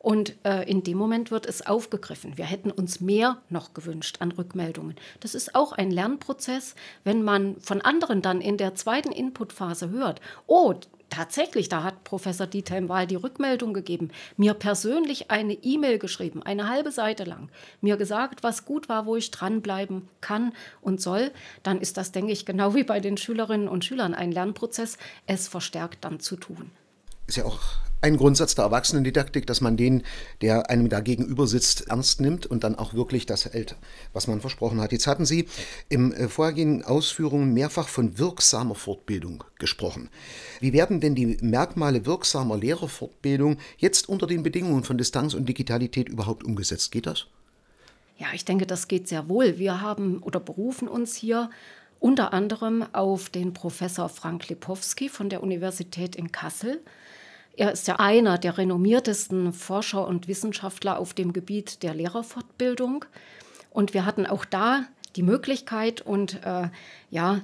Und 0.00 0.34
äh, 0.44 0.68
in 0.68 0.82
dem 0.82 0.98
Moment 0.98 1.30
wird 1.30 1.46
es 1.46 1.64
aufgegriffen. 1.64 2.36
Wir 2.36 2.44
hätten 2.44 2.72
uns 2.72 3.00
mehr 3.00 3.40
noch 3.50 3.72
gewünscht 3.72 4.16
an 4.18 4.32
Rückmeldungen. 4.32 4.96
Das 5.20 5.36
ist 5.36 5.54
auch 5.54 5.70
ein 5.70 5.92
Lernprozess, 5.92 6.74
wenn 7.04 7.22
man 7.22 7.54
von 7.60 7.82
anderen 7.82 8.20
dann 8.20 8.40
in 8.40 8.56
der 8.56 8.74
zweiten 8.74 9.12
Inputphase 9.12 9.90
hört, 9.90 10.20
oh, 10.48 10.74
tatsächlich, 11.12 11.68
da 11.68 11.82
hat 11.82 12.04
Professor 12.04 12.46
Dieter 12.46 12.76
im 12.78 12.88
Wahl 12.88 13.06
die 13.06 13.16
Rückmeldung 13.16 13.74
gegeben, 13.74 14.10
mir 14.38 14.54
persönlich 14.54 15.30
eine 15.30 15.52
E-Mail 15.52 15.98
geschrieben, 15.98 16.42
eine 16.42 16.68
halbe 16.68 16.90
Seite 16.90 17.24
lang, 17.24 17.50
mir 17.82 17.98
gesagt, 17.98 18.42
was 18.42 18.64
gut 18.64 18.88
war, 18.88 19.04
wo 19.04 19.16
ich 19.16 19.30
dranbleiben 19.30 20.08
kann 20.22 20.54
und 20.80 21.02
soll, 21.02 21.30
dann 21.62 21.80
ist 21.80 21.98
das, 21.98 22.12
denke 22.12 22.32
ich, 22.32 22.46
genau 22.46 22.74
wie 22.74 22.84
bei 22.84 22.98
den 22.98 23.18
Schülerinnen 23.18 23.68
und 23.68 23.84
Schülern 23.84 24.14
ein 24.14 24.32
Lernprozess, 24.32 24.96
es 25.26 25.48
verstärkt 25.48 26.04
dann 26.04 26.18
zu 26.18 26.36
tun. 26.36 26.70
Ist 27.32 27.36
ja 27.36 27.46
auch 27.46 27.60
ein 28.02 28.18
Grundsatz 28.18 28.56
der 28.56 28.66
Erwachsenendidaktik, 28.66 29.46
dass 29.46 29.62
man 29.62 29.78
den, 29.78 30.02
der 30.42 30.68
einem 30.68 30.90
da 30.90 31.00
gegenüber 31.00 31.46
sitzt, 31.46 31.88
ernst 31.88 32.20
nimmt 32.20 32.44
und 32.44 32.62
dann 32.62 32.74
auch 32.74 32.92
wirklich 32.92 33.24
das 33.24 33.46
hält, 33.46 33.74
was 34.12 34.26
man 34.26 34.42
versprochen 34.42 34.82
hat. 34.82 34.92
Jetzt 34.92 35.06
hatten 35.06 35.24
Sie 35.24 35.48
im 35.88 36.12
äh, 36.12 36.28
vorhergehenden 36.28 36.84
Ausführungen 36.84 37.54
mehrfach 37.54 37.88
von 37.88 38.18
wirksamer 38.18 38.74
Fortbildung 38.74 39.44
gesprochen. 39.58 40.10
Wie 40.60 40.74
werden 40.74 41.00
denn 41.00 41.14
die 41.14 41.38
Merkmale 41.40 42.04
wirksamer 42.04 42.58
Lehrerfortbildung 42.58 43.56
jetzt 43.78 44.10
unter 44.10 44.26
den 44.26 44.42
Bedingungen 44.42 44.84
von 44.84 44.98
Distanz 44.98 45.32
und 45.32 45.48
Digitalität 45.48 46.10
überhaupt 46.10 46.44
umgesetzt? 46.44 46.92
Geht 46.92 47.06
das? 47.06 47.28
Ja, 48.18 48.26
ich 48.34 48.44
denke, 48.44 48.66
das 48.66 48.88
geht 48.88 49.08
sehr 49.08 49.30
wohl. 49.30 49.58
Wir 49.58 49.80
haben 49.80 50.18
oder 50.18 50.38
berufen 50.38 50.86
uns 50.86 51.16
hier 51.16 51.48
unter 51.98 52.34
anderem 52.34 52.84
auf 52.92 53.30
den 53.30 53.54
Professor 53.54 54.10
Frank 54.10 54.50
Lipowski 54.50 55.08
von 55.08 55.30
der 55.30 55.42
Universität 55.42 56.14
in 56.14 56.30
Kassel 56.30 56.82
er 57.56 57.72
ist 57.72 57.86
ja 57.86 57.96
einer 57.96 58.38
der 58.38 58.58
renommiertesten 58.58 59.52
Forscher 59.52 60.06
und 60.06 60.28
Wissenschaftler 60.28 60.98
auf 60.98 61.14
dem 61.14 61.32
Gebiet 61.32 61.82
der 61.82 61.94
Lehrerfortbildung. 61.94 63.04
Und 63.70 63.94
wir 63.94 64.06
hatten 64.06 64.26
auch 64.26 64.44
da 64.44 64.84
die 65.16 65.22
Möglichkeit 65.22 66.00
und 66.00 66.42
äh, 66.44 66.68
ja, 67.10 67.42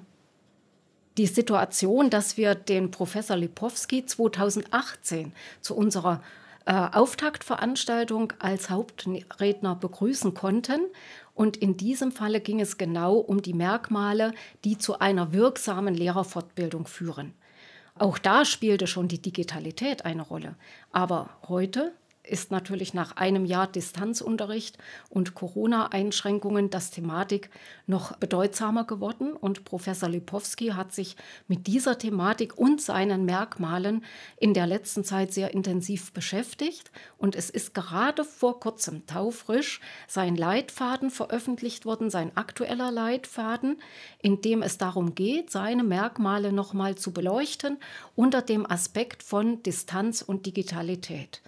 die 1.18 1.26
Situation, 1.26 2.10
dass 2.10 2.36
wir 2.36 2.54
den 2.54 2.90
Professor 2.90 3.36
Lipowski 3.36 4.06
2018 4.06 5.32
zu 5.60 5.76
unserer 5.76 6.22
äh, 6.64 6.72
Auftaktveranstaltung 6.72 8.32
als 8.38 8.70
Hauptredner 8.70 9.74
begrüßen 9.74 10.34
konnten. 10.34 10.80
Und 11.34 11.56
in 11.56 11.76
diesem 11.76 12.12
Falle 12.12 12.40
ging 12.40 12.60
es 12.60 12.78
genau 12.78 13.16
um 13.16 13.42
die 13.42 13.54
Merkmale, 13.54 14.32
die 14.64 14.78
zu 14.78 15.00
einer 15.00 15.32
wirksamen 15.32 15.94
Lehrerfortbildung 15.94 16.86
führen. 16.86 17.34
Auch 17.98 18.18
da 18.18 18.44
spielte 18.44 18.86
schon 18.86 19.08
die 19.08 19.20
Digitalität 19.20 20.04
eine 20.04 20.22
Rolle. 20.22 20.54
Aber 20.92 21.30
heute 21.48 21.92
ist 22.28 22.50
natürlich 22.50 22.94
nach 22.94 23.16
einem 23.16 23.44
Jahr 23.44 23.66
Distanzunterricht 23.66 24.78
und 25.08 25.34
Corona-Einschränkungen 25.34 26.70
das 26.70 26.90
Thematik 26.90 27.50
noch 27.86 28.16
bedeutsamer 28.16 28.84
geworden. 28.84 29.32
Und 29.32 29.64
Professor 29.64 30.08
Lipowski 30.08 30.68
hat 30.68 30.92
sich 30.92 31.16
mit 31.48 31.66
dieser 31.66 31.98
Thematik 31.98 32.56
und 32.56 32.80
seinen 32.80 33.24
Merkmalen 33.24 34.04
in 34.38 34.54
der 34.54 34.66
letzten 34.66 35.04
Zeit 35.04 35.32
sehr 35.32 35.54
intensiv 35.54 36.12
beschäftigt. 36.12 36.90
Und 37.16 37.34
es 37.34 37.50
ist 37.50 37.74
gerade 37.74 38.24
vor 38.24 38.60
kurzem 38.60 39.06
taufrisch 39.06 39.80
sein 40.06 40.36
Leitfaden 40.36 41.10
veröffentlicht 41.10 41.84
worden, 41.84 42.10
sein 42.10 42.36
aktueller 42.36 42.90
Leitfaden, 42.90 43.80
in 44.20 44.40
dem 44.40 44.62
es 44.62 44.78
darum 44.78 45.14
geht, 45.14 45.50
seine 45.50 45.84
Merkmale 45.84 46.52
nochmal 46.52 46.96
zu 46.96 47.12
beleuchten 47.12 47.78
unter 48.14 48.42
dem 48.42 48.70
Aspekt 48.70 49.22
von 49.22 49.62
Distanz 49.62 50.22
und 50.22 50.46
Digitalität. 50.46 51.42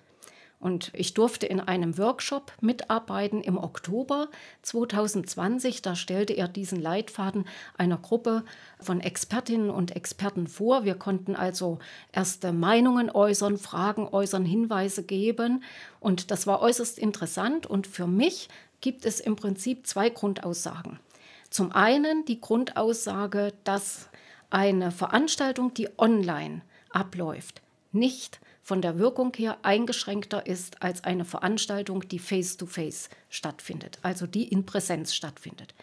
Und 0.61 0.91
ich 0.93 1.15
durfte 1.15 1.47
in 1.47 1.59
einem 1.59 1.97
Workshop 1.97 2.53
mitarbeiten 2.61 3.41
im 3.41 3.57
Oktober 3.57 4.29
2020. 4.61 5.81
Da 5.81 5.97
stellte 5.97 6.35
er 6.35 6.49
diesen 6.49 6.79
Leitfaden 6.79 7.47
einer 7.79 7.97
Gruppe 7.97 8.45
von 8.79 9.01
Expertinnen 9.01 9.71
und 9.71 9.97
Experten 9.97 10.47
vor. 10.47 10.85
Wir 10.85 10.97
konnten 10.97 11.35
also 11.35 11.79
erste 12.13 12.53
Meinungen 12.53 13.11
äußern, 13.11 13.57
Fragen 13.57 14.07
äußern, 14.07 14.45
Hinweise 14.45 15.03
geben. 15.03 15.65
Und 15.99 16.31
das 16.31 16.47
war 16.47 16.61
äußerst 16.61 16.99
interessant. 16.99 17.67
Und 17.67 17.87
für 17.87 18.07
mich 18.07 18.51
gibt 18.83 19.07
es 19.07 19.19
im 19.19 19.37
Prinzip 19.37 19.87
zwei 19.87 20.11
Grundaussagen. 20.11 21.01
Zum 21.49 21.73
einen 21.73 22.27
die 22.27 22.41
Grundaussage, 22.41 23.55
dass 23.65 24.11
eine 24.51 24.91
Veranstaltung, 24.91 25.73
die 25.73 25.89
online 25.99 26.61
abläuft, 26.91 27.63
nicht 27.93 28.41
von 28.71 28.83
der 28.83 29.01
Wirkung 29.01 29.33
her 29.37 29.59
eingeschränkter 29.63 30.47
ist 30.47 30.81
als 30.81 31.03
eine 31.03 31.25
Veranstaltung, 31.25 32.07
die 32.07 32.21
face-to-face 32.21 33.09
-face 33.09 33.11
stattfindet, 33.29 33.99
also 34.03 34.29
die 34.29 34.45
in 34.45 34.65
Präsenz 34.65 35.13
stattfindet. 35.13 35.75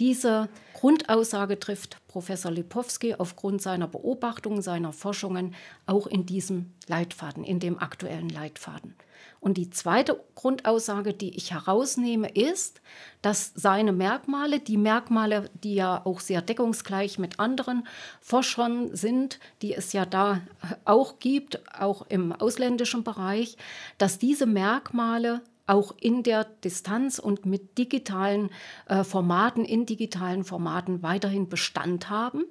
Diese 0.00 0.48
Grundaussage 0.72 1.60
trifft 1.60 1.98
Professor 2.08 2.50
Lipowski 2.50 3.14
aufgrund 3.14 3.62
seiner 3.62 3.86
Beobachtungen, 3.86 4.60
seiner 4.60 4.92
Forschungen 4.92 5.54
auch 5.86 6.08
in 6.08 6.26
diesem 6.26 6.72
Leitfaden, 6.88 7.44
in 7.44 7.60
dem 7.60 7.78
aktuellen 7.78 8.28
Leitfaden. 8.28 8.96
Und 9.38 9.58
die 9.58 9.70
zweite 9.70 10.24
Grundaussage, 10.34 11.12
die 11.12 11.36
ich 11.36 11.52
herausnehme, 11.52 12.28
ist, 12.30 12.80
dass 13.22 13.52
seine 13.54 13.92
Merkmale, 13.92 14.58
die 14.58 14.78
Merkmale, 14.78 15.50
die 15.62 15.74
ja 15.74 16.04
auch 16.04 16.20
sehr 16.20 16.42
deckungsgleich 16.42 17.18
mit 17.18 17.38
anderen 17.38 17.86
Forschern 18.20 18.96
sind, 18.96 19.38
die 19.62 19.74
es 19.74 19.92
ja 19.92 20.06
da 20.06 20.40
auch 20.84 21.18
gibt, 21.20 21.60
auch 21.78 22.06
im 22.08 22.32
ausländischen 22.32 23.04
Bereich, 23.04 23.56
dass 23.98 24.18
diese 24.18 24.46
Merkmale 24.46 25.42
auch 25.66 25.94
in 26.00 26.22
der 26.22 26.44
Distanz 26.44 27.18
und 27.18 27.46
mit 27.46 27.78
digitalen 27.78 28.50
äh, 28.86 29.04
Formaten, 29.04 29.64
in 29.64 29.86
digitalen 29.86 30.44
Formaten 30.44 31.02
weiterhin 31.02 31.48
Bestand 31.48 32.10
haben 32.10 32.44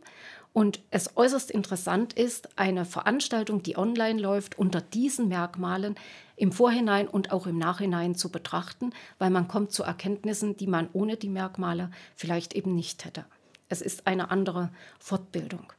und 0.54 0.82
es 0.92 1.18
äußerst 1.18 1.50
interessant 1.50 2.14
ist, 2.14 2.60
eine 2.60 2.86
Veranstaltung, 2.86 3.64
die 3.64 3.76
online 3.76 4.22
läuft, 4.22 4.58
unter 4.58 4.82
diesen 4.82 5.28
Merkmalen 5.28 5.96
im 6.36 6.52
Vorhinein 6.52 7.08
und 7.08 7.32
auch 7.32 7.48
im 7.48 7.58
Nachhinein 7.58 8.14
zu 8.14 8.32
betrachten, 8.32 8.92
weil 9.18 9.32
man 9.32 9.48
kommt 9.48 9.72
zu 9.72 9.82
Erkenntnissen, 9.84 10.56
die 10.56 10.68
man 10.68 10.90
ohne 10.94 11.18
die 11.18 11.30
Merkmale 11.30 11.90
vielleicht 12.16 12.54
eben 12.54 12.76
nicht 12.76 13.04
hätte. 13.04 13.26
Es 13.68 13.82
ist 13.82 14.06
eine 14.06 14.30
andere 14.30 14.70
Fortbildung. 15.00 15.74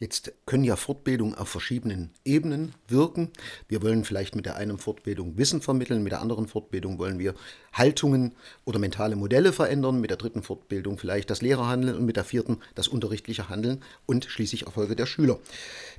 Jetzt 0.00 0.32
können 0.44 0.64
ja 0.64 0.74
Fortbildungen 0.74 1.36
auf 1.36 1.48
verschiedenen 1.48 2.10
Ebenen 2.24 2.74
wirken. 2.88 3.30
Wir 3.68 3.80
wollen 3.82 4.04
vielleicht 4.04 4.34
mit 4.34 4.44
der 4.44 4.56
einen 4.56 4.78
Fortbildung 4.78 5.38
Wissen 5.38 5.62
vermitteln, 5.62 6.02
mit 6.02 6.12
der 6.12 6.20
anderen 6.20 6.48
Fortbildung 6.48 6.98
wollen 6.98 7.20
wir 7.20 7.34
Haltungen 7.72 8.34
oder 8.64 8.80
mentale 8.80 9.14
Modelle 9.14 9.52
verändern, 9.52 10.00
mit 10.00 10.10
der 10.10 10.16
dritten 10.16 10.42
Fortbildung 10.42 10.98
vielleicht 10.98 11.30
das 11.30 11.42
Lehrerhandeln 11.42 11.96
und 11.96 12.06
mit 12.06 12.16
der 12.16 12.24
vierten 12.24 12.58
das 12.74 12.88
unterrichtliche 12.88 13.48
Handeln 13.48 13.82
und 14.04 14.24
schließlich 14.24 14.66
Erfolge 14.66 14.96
der 14.96 15.06
Schüler. 15.06 15.38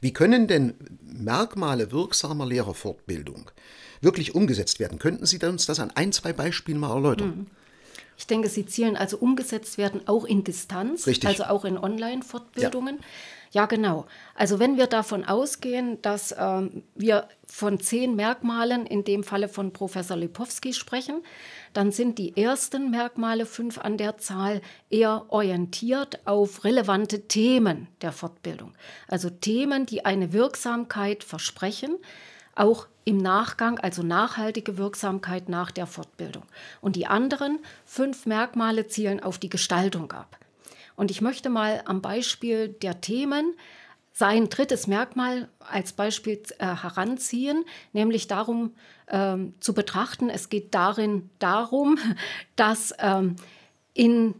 Wie 0.01 0.11
können 0.13 0.47
denn 0.47 0.73
Merkmale 1.01 1.91
wirksamer 1.93 2.45
Lehrerfortbildung 2.45 3.49
wirklich 4.01 4.35
umgesetzt 4.35 4.79
werden? 4.79 4.99
Könnten 4.99 5.25
Sie 5.25 5.37
uns 5.37 5.65
das 5.65 5.79
an 5.79 5.91
ein, 5.91 6.11
zwei 6.11 6.33
Beispielen 6.33 6.79
mal 6.79 6.93
erläutern? 6.93 7.27
Mhm. 7.29 7.47
Ich 8.17 8.27
denke, 8.27 8.49
sie 8.49 8.65
zielen 8.65 8.95
also 8.95 9.17
umgesetzt 9.17 9.77
werden 9.77 10.07
auch 10.07 10.25
in 10.25 10.43
Distanz, 10.43 11.07
Richtig. 11.07 11.27
also 11.27 11.45
auch 11.45 11.65
in 11.65 11.77
Online-Fortbildungen. 11.77 12.97
Ja. 12.97 13.05
Ja, 13.55 13.67
genau. 13.67 14.05
Also 14.33 14.59
wenn 14.59 14.75
wir 14.75 14.87
davon 14.87 15.23
ausgehen, 15.23 16.01
dass 16.01 16.35
ähm, 16.37 16.83
wir 16.93 17.29
von 17.47 17.79
zehn 17.79 18.13
Merkmalen, 18.13 18.85
in 18.85 19.05
dem 19.05 19.23
Falle 19.23 19.47
von 19.47 19.71
Professor 19.71 20.17
Lipowski 20.17 20.73
sprechen, 20.73 21.21
dann 21.71 21.93
sind 21.93 22.17
die 22.17 22.35
ersten 22.35 22.91
Merkmale, 22.91 23.45
fünf 23.45 23.77
an 23.77 23.95
der 23.95 24.17
Zahl, 24.17 24.59
eher 24.89 25.23
orientiert 25.29 26.19
auf 26.27 26.65
relevante 26.65 27.29
Themen 27.29 27.87
der 28.01 28.11
Fortbildung. 28.11 28.73
Also 29.07 29.29
Themen, 29.29 29.85
die 29.85 30.03
eine 30.03 30.33
Wirksamkeit 30.33 31.23
versprechen, 31.23 31.97
auch 32.55 32.87
im 33.03 33.17
Nachgang, 33.17 33.77
also 33.79 34.01
nachhaltige 34.01 34.77
Wirksamkeit 34.77 35.47
nach 35.49 35.71
der 35.71 35.85
Fortbildung. 35.85 36.43
Und 36.81 36.95
die 36.95 37.07
anderen 37.07 37.59
fünf 37.85 38.25
Merkmale 38.25 38.87
zielen 38.87 39.21
auf 39.21 39.37
die 39.37 39.49
Gestaltung 39.49 40.11
ab. 40.11 40.37
Und 40.95 41.11
ich 41.11 41.21
möchte 41.21 41.49
mal 41.49 41.83
am 41.85 42.01
Beispiel 42.01 42.69
der 42.69 43.01
Themen 43.01 43.53
sein 44.13 44.47
drittes 44.47 44.87
Merkmal 44.87 45.49
als 45.59 45.91
Beispiel 45.91 46.41
äh, 46.57 46.67
heranziehen, 46.67 47.65
nämlich 47.91 48.27
darum 48.27 48.73
ähm, 49.09 49.53
zu 49.59 49.73
betrachten, 49.73 50.29
es 50.29 50.47
geht 50.47 50.73
darin 50.73 51.29
darum, 51.37 51.99
dass 52.55 52.93
ähm, 52.99 53.35
in 53.93 54.35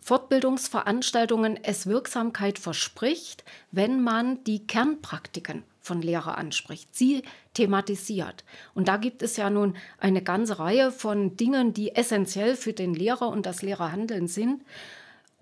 Fortbildungsveranstaltungen 0.00 1.58
es 1.62 1.86
Wirksamkeit 1.86 2.60
verspricht, 2.60 3.44
wenn 3.72 4.02
man 4.02 4.42
die 4.44 4.66
Kernpraktiken 4.66 5.64
von 5.82 6.00
Lehrer 6.00 6.38
anspricht, 6.38 6.94
sie 6.94 7.22
thematisiert. 7.54 8.44
Und 8.74 8.88
da 8.88 8.96
gibt 8.96 9.22
es 9.22 9.36
ja 9.36 9.50
nun 9.50 9.76
eine 9.98 10.22
ganze 10.22 10.58
Reihe 10.58 10.90
von 10.90 11.36
Dingen, 11.36 11.74
die 11.74 11.94
essentiell 11.94 12.56
für 12.56 12.72
den 12.72 12.94
Lehrer 12.94 13.28
und 13.28 13.44
das 13.44 13.62
Lehrerhandeln 13.62 14.28
sind. 14.28 14.62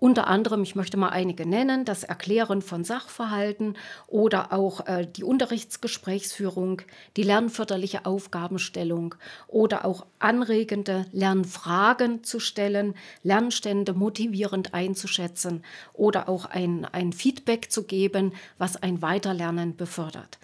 Unter 0.01 0.25
anderem, 0.25 0.63
ich 0.63 0.73
möchte 0.73 0.97
mal 0.97 1.09
einige 1.09 1.45
nennen, 1.45 1.85
das 1.85 2.03
Erklären 2.03 2.63
von 2.63 2.83
Sachverhalten 2.83 3.77
oder 4.07 4.51
auch 4.51 4.87
äh, 4.87 5.05
die 5.05 5.23
Unterrichtsgesprächsführung, 5.23 6.81
die 7.17 7.21
lernförderliche 7.21 8.07
Aufgabenstellung 8.07 9.13
oder 9.47 9.85
auch 9.85 10.07
anregende 10.17 11.05
Lernfragen 11.11 12.23
zu 12.23 12.39
stellen, 12.39 12.95
Lernstände 13.21 13.93
motivierend 13.93 14.73
einzuschätzen 14.73 15.63
oder 15.93 16.27
auch 16.27 16.45
ein, 16.45 16.85
ein 16.85 17.13
Feedback 17.13 17.71
zu 17.71 17.83
geben, 17.83 18.33
was 18.57 18.81
ein 18.81 19.03
Weiterlernen 19.03 19.75
befördert. 19.75 20.39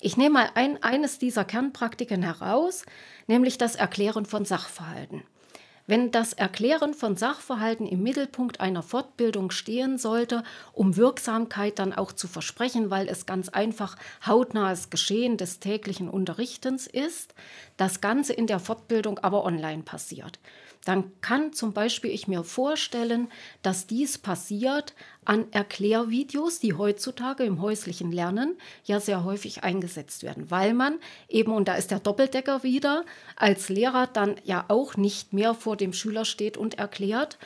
Ich 0.00 0.18
nehme 0.18 0.34
mal 0.34 0.50
ein, 0.54 0.82
eines 0.82 1.18
dieser 1.18 1.46
Kernpraktiken 1.46 2.22
heraus, 2.22 2.84
nämlich 3.26 3.56
das 3.56 3.74
Erklären 3.74 4.26
von 4.26 4.44
Sachverhalten. 4.44 5.22
Wenn 5.88 6.10
das 6.10 6.32
Erklären 6.32 6.94
von 6.94 7.16
Sachverhalten 7.16 7.86
im 7.86 8.02
Mittelpunkt 8.02 8.60
einer 8.60 8.82
Fortbildung 8.82 9.52
stehen 9.52 9.98
sollte, 9.98 10.42
um 10.72 10.96
Wirksamkeit 10.96 11.78
dann 11.78 11.92
auch 11.92 12.12
zu 12.12 12.26
versprechen, 12.26 12.90
weil 12.90 13.08
es 13.08 13.24
ganz 13.24 13.48
einfach 13.48 13.96
hautnahes 14.26 14.90
Geschehen 14.90 15.36
des 15.36 15.60
täglichen 15.60 16.08
Unterrichtens 16.08 16.88
ist, 16.88 17.34
das 17.76 18.00
Ganze 18.00 18.32
in 18.32 18.48
der 18.48 18.58
Fortbildung 18.58 19.20
aber 19.20 19.44
online 19.44 19.84
passiert 19.84 20.40
dann 20.86 21.10
kann 21.20 21.52
zum 21.52 21.72
Beispiel 21.72 22.12
ich 22.12 22.28
mir 22.28 22.44
vorstellen, 22.44 23.28
dass 23.62 23.88
dies 23.88 24.18
passiert 24.18 24.94
an 25.24 25.46
Erklärvideos, 25.50 26.60
die 26.60 26.74
heutzutage 26.74 27.42
im 27.42 27.60
häuslichen 27.60 28.12
Lernen 28.12 28.56
ja 28.84 29.00
sehr 29.00 29.24
häufig 29.24 29.64
eingesetzt 29.64 30.22
werden, 30.22 30.48
weil 30.50 30.74
man 30.74 30.98
eben, 31.28 31.50
und 31.50 31.66
da 31.66 31.74
ist 31.74 31.90
der 31.90 31.98
Doppeldecker 31.98 32.62
wieder, 32.62 33.04
als 33.34 33.68
Lehrer 33.68 34.06
dann 34.06 34.36
ja 34.44 34.64
auch 34.68 34.96
nicht 34.96 35.32
mehr 35.32 35.54
vor 35.54 35.76
dem 35.76 35.92
Schüler 35.92 36.24
steht 36.24 36.56
und 36.56 36.78
erklärt, 36.78 37.36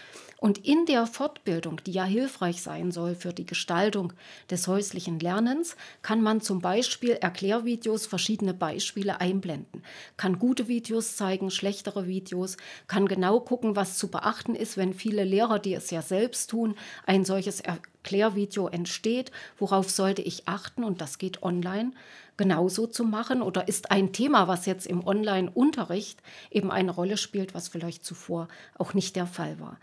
und 0.40 0.66
in 0.66 0.86
der 0.86 1.06
Fortbildung, 1.06 1.82
die 1.84 1.92
ja 1.92 2.04
hilfreich 2.04 2.62
sein 2.62 2.90
soll 2.92 3.14
für 3.14 3.34
die 3.34 3.44
Gestaltung 3.44 4.14
des 4.50 4.66
häuslichen 4.66 5.20
Lernens, 5.20 5.76
kann 6.00 6.22
man 6.22 6.40
zum 6.40 6.60
Beispiel 6.60 7.10
Erklärvideos, 7.10 8.06
verschiedene 8.06 8.54
Beispiele 8.54 9.20
einblenden, 9.20 9.82
kann 10.16 10.38
gute 10.38 10.66
Videos 10.66 11.16
zeigen, 11.16 11.50
schlechtere 11.50 12.06
Videos, 12.06 12.56
kann 12.88 13.06
genau 13.06 13.40
gucken, 13.40 13.76
was 13.76 13.98
zu 13.98 14.08
beachten 14.08 14.54
ist, 14.54 14.78
wenn 14.78 14.94
viele 14.94 15.24
Lehrer, 15.24 15.58
die 15.58 15.74
es 15.74 15.90
ja 15.90 16.00
selbst 16.00 16.48
tun, 16.48 16.74
ein 17.04 17.26
solches 17.26 17.60
Erklärvideo 17.60 18.68
entsteht, 18.68 19.32
worauf 19.58 19.90
sollte 19.90 20.22
ich 20.22 20.48
achten? 20.48 20.84
Und 20.84 21.02
das 21.02 21.18
geht 21.18 21.42
online 21.42 21.92
genauso 22.38 22.86
zu 22.86 23.04
machen. 23.04 23.42
Oder 23.42 23.68
ist 23.68 23.90
ein 23.90 24.14
Thema, 24.14 24.48
was 24.48 24.64
jetzt 24.64 24.86
im 24.86 25.06
Online-Unterricht 25.06 26.22
eben 26.50 26.70
eine 26.70 26.92
Rolle 26.92 27.18
spielt, 27.18 27.54
was 27.54 27.68
vielleicht 27.68 28.06
zuvor 28.06 28.48
auch 28.78 28.94
nicht 28.94 29.16
der 29.16 29.26
Fall 29.26 29.60
war. 29.60 29.76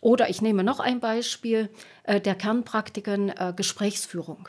Oder 0.00 0.30
ich 0.30 0.40
nehme 0.42 0.64
noch 0.64 0.80
ein 0.80 1.00
Beispiel 1.00 1.68
äh, 2.04 2.20
der 2.20 2.34
Kernpraktiken 2.34 3.30
äh, 3.30 3.52
Gesprächsführung. 3.54 4.48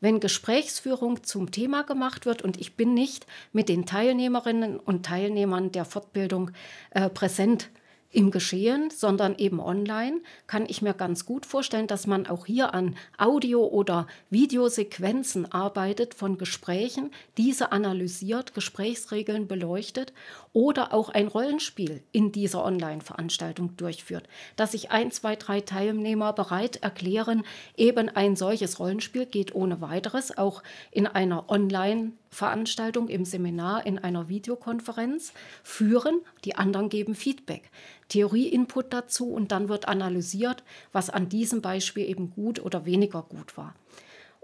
Wenn 0.00 0.20
Gesprächsführung 0.20 1.24
zum 1.24 1.50
Thema 1.50 1.82
gemacht 1.82 2.24
wird 2.24 2.42
und 2.42 2.60
ich 2.60 2.76
bin 2.76 2.94
nicht 2.94 3.26
mit 3.52 3.68
den 3.68 3.84
Teilnehmerinnen 3.84 4.78
und 4.78 5.04
Teilnehmern 5.04 5.72
der 5.72 5.84
Fortbildung 5.84 6.52
äh, 6.90 7.10
präsent, 7.10 7.70
im 8.10 8.30
Geschehen, 8.30 8.90
sondern 8.90 9.36
eben 9.36 9.60
online, 9.60 10.20
kann 10.46 10.64
ich 10.66 10.80
mir 10.80 10.94
ganz 10.94 11.26
gut 11.26 11.44
vorstellen, 11.44 11.86
dass 11.86 12.06
man 12.06 12.26
auch 12.26 12.46
hier 12.46 12.72
an 12.72 12.96
Audio- 13.18 13.66
oder 13.66 14.06
Videosequenzen 14.30 15.52
arbeitet 15.52 16.14
von 16.14 16.38
Gesprächen, 16.38 17.10
diese 17.36 17.70
analysiert, 17.70 18.54
Gesprächsregeln 18.54 19.46
beleuchtet 19.46 20.14
oder 20.52 20.92
auch 20.92 21.08
ein 21.08 21.28
Rollenspiel 21.28 22.02
in 22.12 22.32
dieser 22.32 22.64
Online-Veranstaltung 22.64 23.76
durchführt, 23.76 24.28
dass 24.56 24.72
sich 24.72 24.90
ein, 24.90 25.10
zwei, 25.10 25.36
drei 25.36 25.60
Teilnehmer 25.60 26.32
bereit 26.32 26.76
erklären, 26.76 27.44
eben 27.76 28.08
ein 28.08 28.36
solches 28.36 28.78
Rollenspiel 28.78 29.26
geht 29.26 29.54
ohne 29.54 29.80
weiteres 29.80 30.36
auch 30.36 30.62
in 30.90 31.06
einer 31.06 31.48
Online- 31.50 32.12
Veranstaltung 32.30 33.08
im 33.08 33.24
Seminar 33.24 33.86
in 33.86 33.98
einer 33.98 34.28
Videokonferenz 34.28 35.32
führen, 35.62 36.20
die 36.44 36.56
anderen 36.56 36.88
geben 36.88 37.14
Feedback. 37.14 37.70
Theorie-Input 38.08 38.92
dazu 38.92 39.32
und 39.32 39.50
dann 39.50 39.68
wird 39.68 39.88
analysiert, 39.88 40.62
was 40.92 41.10
an 41.10 41.28
diesem 41.28 41.62
Beispiel 41.62 42.08
eben 42.08 42.30
gut 42.30 42.60
oder 42.60 42.84
weniger 42.84 43.22
gut 43.22 43.56
war. 43.56 43.74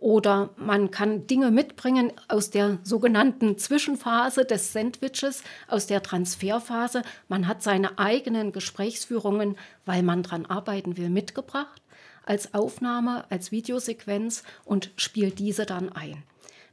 Oder 0.04 0.50
man 0.58 0.90
kann 0.90 1.26
Dinge 1.26 1.50
mitbringen 1.50 2.12
aus 2.28 2.50
der 2.50 2.76
sogenannten 2.82 3.56
Zwischenphase 3.56 4.44
des 4.44 4.74
Sandwiches, 4.74 5.42
aus 5.66 5.86
der 5.86 6.02
Transferphase. 6.02 7.00
Man 7.28 7.48
hat 7.48 7.62
seine 7.62 7.98
eigenen 7.98 8.52
Gesprächsführungen, 8.52 9.56
weil 9.86 10.02
man 10.02 10.22
daran 10.22 10.44
arbeiten 10.44 10.98
will, 10.98 11.08
mitgebracht 11.08 11.80
als 12.26 12.52
Aufnahme, 12.52 13.24
als 13.30 13.50
Videosequenz 13.50 14.42
und 14.66 14.90
spielt 14.96 15.38
diese 15.38 15.64
dann 15.64 15.90
ein. 15.90 16.22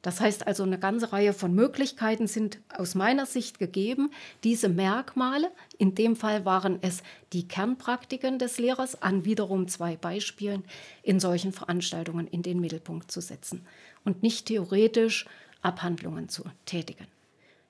Das 0.01 0.19
heißt 0.19 0.47
also, 0.47 0.63
eine 0.63 0.79
ganze 0.79 1.13
Reihe 1.13 1.33
von 1.33 1.53
Möglichkeiten 1.53 2.25
sind 2.27 2.59
aus 2.75 2.95
meiner 2.95 3.25
Sicht 3.25 3.59
gegeben, 3.59 4.09
diese 4.43 4.67
Merkmale, 4.67 5.51
in 5.77 5.93
dem 5.93 6.15
Fall 6.15 6.43
waren 6.43 6.79
es 6.81 7.03
die 7.33 7.47
Kernpraktiken 7.47 8.39
des 8.39 8.57
Lehrers, 8.57 9.01
an 9.01 9.25
wiederum 9.25 9.67
zwei 9.67 9.95
Beispielen, 9.97 10.63
in 11.03 11.19
solchen 11.19 11.53
Veranstaltungen 11.53 12.27
in 12.27 12.41
den 12.41 12.59
Mittelpunkt 12.59 13.11
zu 13.11 13.21
setzen 13.21 13.65
und 14.03 14.23
nicht 14.23 14.47
theoretisch 14.47 15.27
Abhandlungen 15.61 16.29
zu 16.29 16.43
tätigen. 16.65 17.05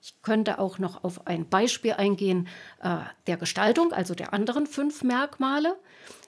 Ich 0.00 0.20
könnte 0.22 0.58
auch 0.58 0.78
noch 0.78 1.04
auf 1.04 1.28
ein 1.28 1.48
Beispiel 1.48 1.92
eingehen 1.92 2.48
äh, 2.82 2.98
der 3.28 3.36
Gestaltung, 3.36 3.92
also 3.92 4.14
der 4.14 4.32
anderen 4.32 4.66
fünf 4.66 5.04
Merkmale. 5.04 5.76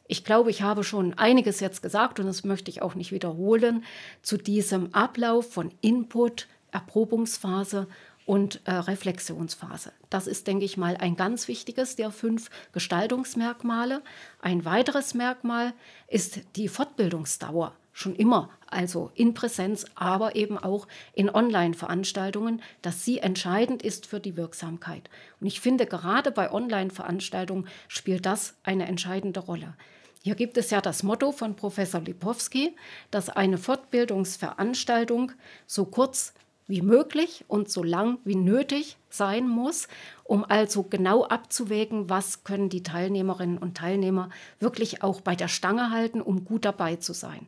Ich 0.07 0.25
glaube, 0.25 0.51
ich 0.51 0.62
habe 0.62 0.85
schon 0.85 1.14
einiges 1.14 1.61
jetzt 1.61 1.83
gesagt 1.83 2.21
und 2.21 2.27
das 2.27 2.45
möchte 2.45 2.71
ich 2.71 2.83
auch 2.83 2.95
nicht 2.95 3.12
wiederholen 3.12 3.85
zu 4.23 4.37
diesem 4.37 4.95
Ablauf 4.95 5.53
von 5.53 5.73
Input, 5.81 6.47
Erprobungsphase 6.73 7.87
und 8.27 8.61
äh, 8.64 8.73
Reflexionsphase. 8.73 9.93
Das 10.11 10.27
ist, 10.27 10.47
denke 10.47 10.64
ich 10.64 10.77
mal, 10.77 10.97
ein 10.99 11.17
ganz 11.17 11.49
wichtiges 11.49 11.97
der 11.97 12.11
fünf 12.11 12.51
Gestaltungsmerkmale. 12.73 14.03
Ein 14.40 14.64
weiteres 14.64 15.14
Merkmal 15.14 15.73
ist 16.09 16.40
die 16.57 16.69
Fortbildungsdauer 16.69 17.75
schon 17.94 18.14
immer, 18.16 18.50
also 18.66 19.11
in 19.14 19.33
Präsenz, 19.33 19.87
aber 19.94 20.37
eben 20.37 20.59
auch 20.59 20.87
in 21.14 21.30
Online-Veranstaltungen, 21.30 22.61
dass 22.83 23.04
sie 23.04 23.20
entscheidend 23.20 23.83
ist 23.83 24.04
für 24.04 24.20
die 24.20 24.37
Wirksamkeit. 24.37 25.09
Und 25.40 25.46
ich 25.46 25.61
finde, 25.61 25.87
gerade 25.87 26.33
bei 26.33 26.52
Online-Veranstaltungen 26.52 27.68
spielt 27.88 28.26
das 28.26 28.57
eine 28.64 28.87
entscheidende 28.87 29.40
Rolle. 29.40 29.74
Hier 30.22 30.35
gibt 30.35 30.59
es 30.59 30.70
ja 30.70 30.80
das 30.80 31.02
Motto 31.02 31.33
von 31.33 31.54
Professor 31.54 32.00
Lipowski, 32.00 32.74
dass 33.11 33.30
eine 33.30 33.59
Fortbildungsveranstaltung 33.59 35.33
so 35.66 35.85
kurz 35.85 36.35
wie 36.66 36.83
möglich 36.83 37.44
und 37.46 37.70
so 37.70 37.83
lang 37.83 38.18
wie 38.24 38.35
nötig 38.35 38.96
sein 39.09 39.46
muss, 39.46 39.87
um 40.24 40.44
also 40.44 40.83
genau 40.83 41.24
abzuwägen, 41.24 42.09
was 42.09 42.42
können 42.42 42.70
die 42.70 42.83
Teilnehmerinnen 42.83 43.59
und 43.59 43.76
Teilnehmer 43.76 44.30
wirklich 44.59 45.02
auch 45.02 45.20
bei 45.20 45.37
der 45.37 45.48
Stange 45.48 45.90
halten, 45.90 46.20
um 46.22 46.44
gut 46.44 46.64
dabei 46.64 46.96
zu 46.96 47.12
sein. 47.12 47.46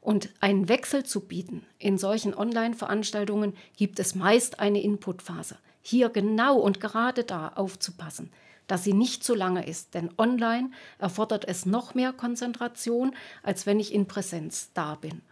Und 0.00 0.30
einen 0.40 0.68
Wechsel 0.68 1.04
zu 1.04 1.20
bieten 1.20 1.66
in 1.78 1.98
solchen 1.98 2.34
Online-Veranstaltungen 2.34 3.54
gibt 3.76 3.98
es 3.98 4.14
meist 4.14 4.60
eine 4.60 4.80
Inputphase. 4.80 5.58
Hier 5.82 6.08
genau 6.08 6.56
und 6.56 6.80
gerade 6.80 7.24
da 7.24 7.48
aufzupassen, 7.54 8.30
dass 8.66 8.84
sie 8.84 8.92
nicht 8.92 9.24
zu 9.24 9.34
lange 9.34 9.66
ist, 9.66 9.94
denn 9.94 10.10
online 10.18 10.70
erfordert 10.98 11.46
es 11.48 11.66
noch 11.66 11.94
mehr 11.94 12.12
Konzentration, 12.12 13.14
als 13.42 13.66
wenn 13.66 13.80
ich 13.80 13.92
in 13.92 14.06
Präsenz 14.06 14.70
da 14.74 14.94
bin. 14.94 15.22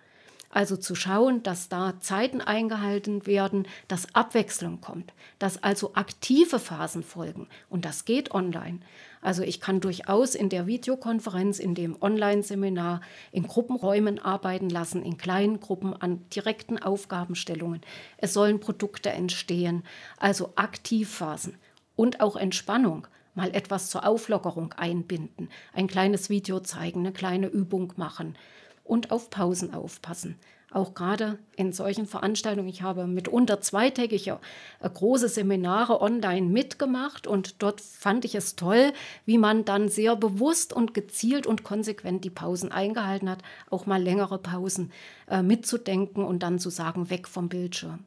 Also 0.49 0.77
zu 0.77 0.95
schauen, 0.95 1.43
dass 1.43 1.69
da 1.69 2.01
Zeiten 2.01 2.41
eingehalten 2.41 3.27
werden, 3.27 3.69
dass 3.89 4.15
Abwechslung 4.15 4.81
kommt, 4.81 5.13
dass 5.39 5.63
also 5.63 5.95
aktive 5.95 6.59
Phasen 6.59 7.03
folgen. 7.03 7.49
Und 7.69 7.85
das 7.85 8.07
geht 8.07 8.31
online. 8.31 8.81
Also 9.27 9.43
ich 9.43 9.61
kann 9.61 9.81
durchaus 9.81 10.37
in 10.37 10.51
der 10.51 10.69
Videokonferenz, 10.69 11.59
in 11.59 11.75
dem 11.75 12.01
Online-Seminar, 12.01 13.01
in 13.33 13.49
Gruppenräumen 13.49 14.21
arbeiten 14.21 14.71
lassen, 14.71 15.03
in 15.03 15.19
kleinen 15.19 15.59
Gruppen 15.59 16.01
an 16.01 16.25
direkten 16.31 16.79
Aufgabenstellungen. 16.79 17.81
Es 18.19 18.33
sollen 18.33 18.61
Produkte 18.61 19.11
entstehen, 19.11 19.83
also 20.17 20.53
Aktivphasen 20.55 21.59
und 21.97 22.21
auch 22.21 22.37
Entspannung 22.37 23.09
mal 23.35 23.53
etwas 23.53 23.91
zur 23.91 24.07
Auflockerung 24.07 24.73
einbinden, 24.75 25.49
ein 25.73 25.89
kleines 25.89 26.31
Video 26.31 26.61
zeigen, 26.61 27.01
eine 27.01 27.13
kleine 27.13 27.49
Übung 27.49 27.95
machen 27.97 28.39
und 28.85 29.11
auf 29.11 29.29
Pausen 29.29 29.75
aufpassen. 29.75 30.39
Auch 30.73 30.95
gerade 30.95 31.39
in 31.55 31.73
solchen 31.73 32.07
Veranstaltungen. 32.07 32.69
Ich 32.69 32.83
habe 32.83 33.07
mitunter 33.07 33.61
zweitägige 33.61 34.41
äh, 34.81 34.91
große 34.91 35.29
Seminare 35.29 36.01
online 36.01 36.49
mitgemacht 36.49 37.29
und 37.29 37.63
dort 37.63 37.81
fand 37.81 38.25
ich 38.25 38.35
es 38.35 38.57
toll, 38.57 38.93
wie 39.25 39.39
man 39.39 39.65
dann 39.65 39.89
sehr 39.89 40.17
bewusst 40.17 40.73
und 40.73 40.93
gezielt 40.93 41.47
und 41.47 41.63
konsequent 41.63 42.25
die 42.25 42.31
Pausen 42.31 42.73
eingehalten 42.73 43.31
hat, 43.31 43.43
auch 43.71 43.87
mal 43.87 44.03
längere 44.03 44.39
Pausen 44.39 44.91
äh, 45.29 45.41
mitzudenken 45.41 46.25
und 46.25 46.43
dann 46.43 46.59
zu 46.59 46.71
sagen, 46.71 47.11
weg 47.11 47.29
vom 47.29 47.49
Bildschirm. 47.49 48.01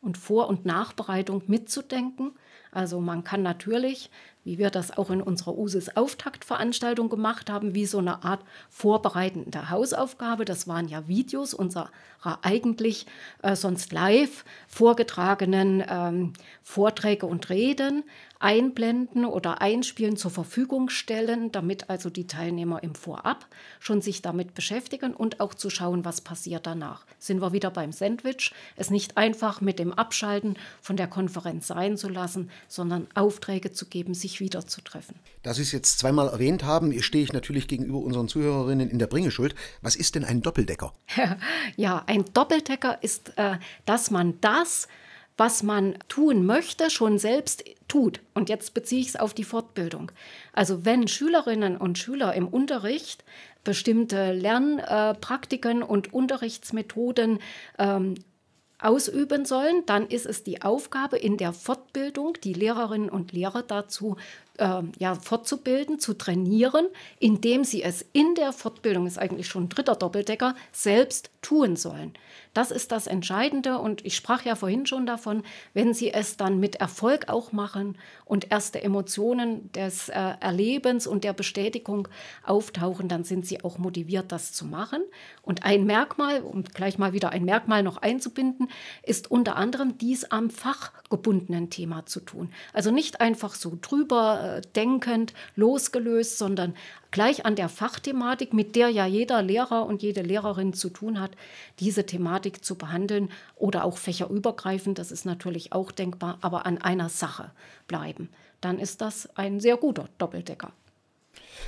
Und 0.00 0.16
Vor- 0.16 0.48
und 0.48 0.64
Nachbereitung 0.64 1.42
mitzudenken. 1.48 2.30
Also 2.70 3.00
man 3.00 3.24
kann 3.24 3.42
natürlich 3.42 4.10
wie 4.48 4.56
wir 4.56 4.70
das 4.70 4.96
auch 4.96 5.10
in 5.10 5.20
unserer 5.20 5.58
USIS 5.58 5.94
Auftaktveranstaltung 5.94 7.10
gemacht 7.10 7.50
haben, 7.50 7.74
wie 7.74 7.84
so 7.84 7.98
eine 7.98 8.24
Art 8.24 8.40
vorbereitende 8.70 9.68
Hausaufgabe. 9.68 10.46
Das 10.46 10.66
waren 10.66 10.88
ja 10.88 11.06
Videos 11.06 11.52
unserer 11.52 11.90
eigentlich 12.40 13.04
äh, 13.42 13.54
sonst 13.54 13.92
live 13.92 14.46
vorgetragenen 14.66 15.84
ähm, 15.86 16.32
Vorträge 16.62 17.26
und 17.26 17.50
Reden 17.50 18.04
einblenden 18.40 19.24
oder 19.24 19.60
einspielen 19.60 20.16
zur 20.16 20.30
Verfügung 20.30 20.88
stellen, 20.88 21.50
damit 21.50 21.90
also 21.90 22.08
die 22.10 22.26
Teilnehmer 22.26 22.82
im 22.82 22.94
Vorab 22.94 23.46
schon 23.80 24.00
sich 24.00 24.22
damit 24.22 24.54
beschäftigen 24.54 25.14
und 25.14 25.40
auch 25.40 25.54
zu 25.54 25.70
schauen, 25.70 26.04
was 26.04 26.20
passiert 26.20 26.66
danach. 26.66 27.04
Sind 27.18 27.40
wir 27.40 27.52
wieder 27.52 27.70
beim 27.70 27.92
Sandwich, 27.92 28.52
es 28.76 28.90
nicht 28.90 29.16
einfach 29.16 29.60
mit 29.60 29.78
dem 29.78 29.92
Abschalten 29.92 30.56
von 30.80 30.96
der 30.96 31.08
Konferenz 31.08 31.66
sein 31.66 31.96
zu 31.96 32.08
lassen, 32.08 32.50
sondern 32.68 33.08
Aufträge 33.14 33.72
zu 33.72 33.86
geben, 33.86 34.14
sich 34.14 34.40
wieder 34.40 34.66
zu 34.66 34.82
treffen. 34.82 35.16
Da 35.42 35.54
Sie 35.54 35.62
es 35.62 35.72
jetzt 35.72 35.98
zweimal 35.98 36.28
erwähnt 36.28 36.62
haben, 36.62 37.00
stehe 37.02 37.24
ich 37.24 37.32
natürlich 37.32 37.68
gegenüber 37.68 37.98
unseren 37.98 38.28
Zuhörerinnen 38.28 38.88
in 38.88 38.98
der 38.98 39.06
Bringeschuld. 39.06 39.54
Was 39.82 39.96
ist 39.96 40.14
denn 40.14 40.24
ein 40.24 40.42
Doppeldecker? 40.42 40.92
ja, 41.76 42.04
ein 42.06 42.24
Doppeldecker 42.32 43.02
ist, 43.02 43.32
äh, 43.36 43.58
dass 43.84 44.10
man 44.10 44.40
das, 44.40 44.86
was 45.38 45.62
man 45.62 45.96
tun 46.08 46.44
möchte, 46.44 46.90
schon 46.90 47.18
selbst 47.18 47.64
tut. 47.86 48.20
Und 48.34 48.48
jetzt 48.48 48.74
beziehe 48.74 49.00
ich 49.00 49.08
es 49.08 49.16
auf 49.16 49.32
die 49.32 49.44
Fortbildung. 49.44 50.12
Also 50.52 50.84
wenn 50.84 51.08
Schülerinnen 51.08 51.76
und 51.76 51.96
Schüler 51.96 52.34
im 52.34 52.48
Unterricht 52.48 53.24
bestimmte 53.64 54.32
Lernpraktiken 54.32 55.82
und 55.82 56.12
Unterrichtsmethoden 56.12 57.38
ähm, 57.78 58.16
ausüben 58.80 59.44
sollen, 59.44 59.84
dann 59.86 60.06
ist 60.06 60.26
es 60.26 60.44
die 60.44 60.62
Aufgabe 60.62 61.16
in 61.18 61.36
der 61.36 61.52
Fortbildung, 61.52 62.34
die 62.42 62.52
Lehrerinnen 62.52 63.08
und 63.08 63.32
Lehrer 63.32 63.62
dazu 63.62 64.16
äh, 64.58 64.82
ja, 64.98 65.14
fortzubilden, 65.14 65.98
zu 65.98 66.14
trainieren, 66.14 66.86
indem 67.18 67.64
sie 67.64 67.82
es 67.82 68.04
in 68.12 68.34
der 68.34 68.52
Fortbildung, 68.52 69.06
ist 69.06 69.18
eigentlich 69.18 69.48
schon 69.48 69.64
ein 69.64 69.68
dritter 69.68 69.96
Doppeldecker, 69.96 70.54
selbst 70.72 71.30
tun 71.40 71.76
sollen. 71.76 72.12
Das 72.54 72.70
ist 72.70 72.90
das 72.90 73.06
Entscheidende 73.06 73.78
und 73.78 74.04
ich 74.04 74.16
sprach 74.16 74.44
ja 74.44 74.56
vorhin 74.56 74.84
schon 74.86 75.06
davon, 75.06 75.44
wenn 75.74 75.94
Sie 75.94 76.12
es 76.12 76.36
dann 76.36 76.58
mit 76.58 76.76
Erfolg 76.76 77.28
auch 77.28 77.52
machen 77.52 77.96
und 78.24 78.50
erste 78.50 78.82
Emotionen 78.82 79.70
des 79.72 80.08
äh, 80.08 80.34
Erlebens 80.40 81.06
und 81.06 81.22
der 81.22 81.34
Bestätigung 81.34 82.08
auftauchen, 82.44 83.08
dann 83.08 83.22
sind 83.22 83.46
Sie 83.46 83.62
auch 83.62 83.78
motiviert, 83.78 84.32
das 84.32 84.52
zu 84.52 84.64
machen. 84.64 85.02
Und 85.42 85.64
ein 85.64 85.84
Merkmal, 85.84 86.42
um 86.42 86.64
gleich 86.64 86.98
mal 86.98 87.12
wieder 87.12 87.30
ein 87.30 87.44
Merkmal 87.44 87.84
noch 87.84 87.98
einzubinden, 87.98 88.68
ist 89.04 89.30
unter 89.30 89.54
anderem 89.54 89.96
dies 89.98 90.24
am 90.24 90.50
fachgebundenen 90.50 91.70
Thema 91.70 92.06
zu 92.06 92.18
tun. 92.20 92.50
Also 92.72 92.90
nicht 92.90 93.20
einfach 93.20 93.54
so 93.54 93.78
drüber 93.80 94.42
denkend, 94.76 95.34
losgelöst, 95.56 96.38
sondern 96.38 96.74
gleich 97.10 97.46
an 97.46 97.56
der 97.56 97.68
Fachthematik, 97.68 98.52
mit 98.52 98.76
der 98.76 98.88
ja 98.90 99.06
jeder 99.06 99.42
Lehrer 99.42 99.86
und 99.86 100.02
jede 100.02 100.22
Lehrerin 100.22 100.72
zu 100.72 100.90
tun 100.90 101.20
hat, 101.20 101.30
diese 101.80 102.06
Thematik 102.06 102.64
zu 102.64 102.76
behandeln 102.76 103.30
oder 103.56 103.84
auch 103.84 103.98
fächerübergreifend, 103.98 104.98
das 104.98 105.12
ist 105.12 105.24
natürlich 105.24 105.72
auch 105.72 105.92
denkbar, 105.92 106.38
aber 106.40 106.66
an 106.66 106.78
einer 106.78 107.08
Sache 107.08 107.50
bleiben. 107.86 108.28
Dann 108.60 108.78
ist 108.78 109.00
das 109.00 109.28
ein 109.36 109.60
sehr 109.60 109.76
guter 109.76 110.08
Doppeldecker. 110.18 110.72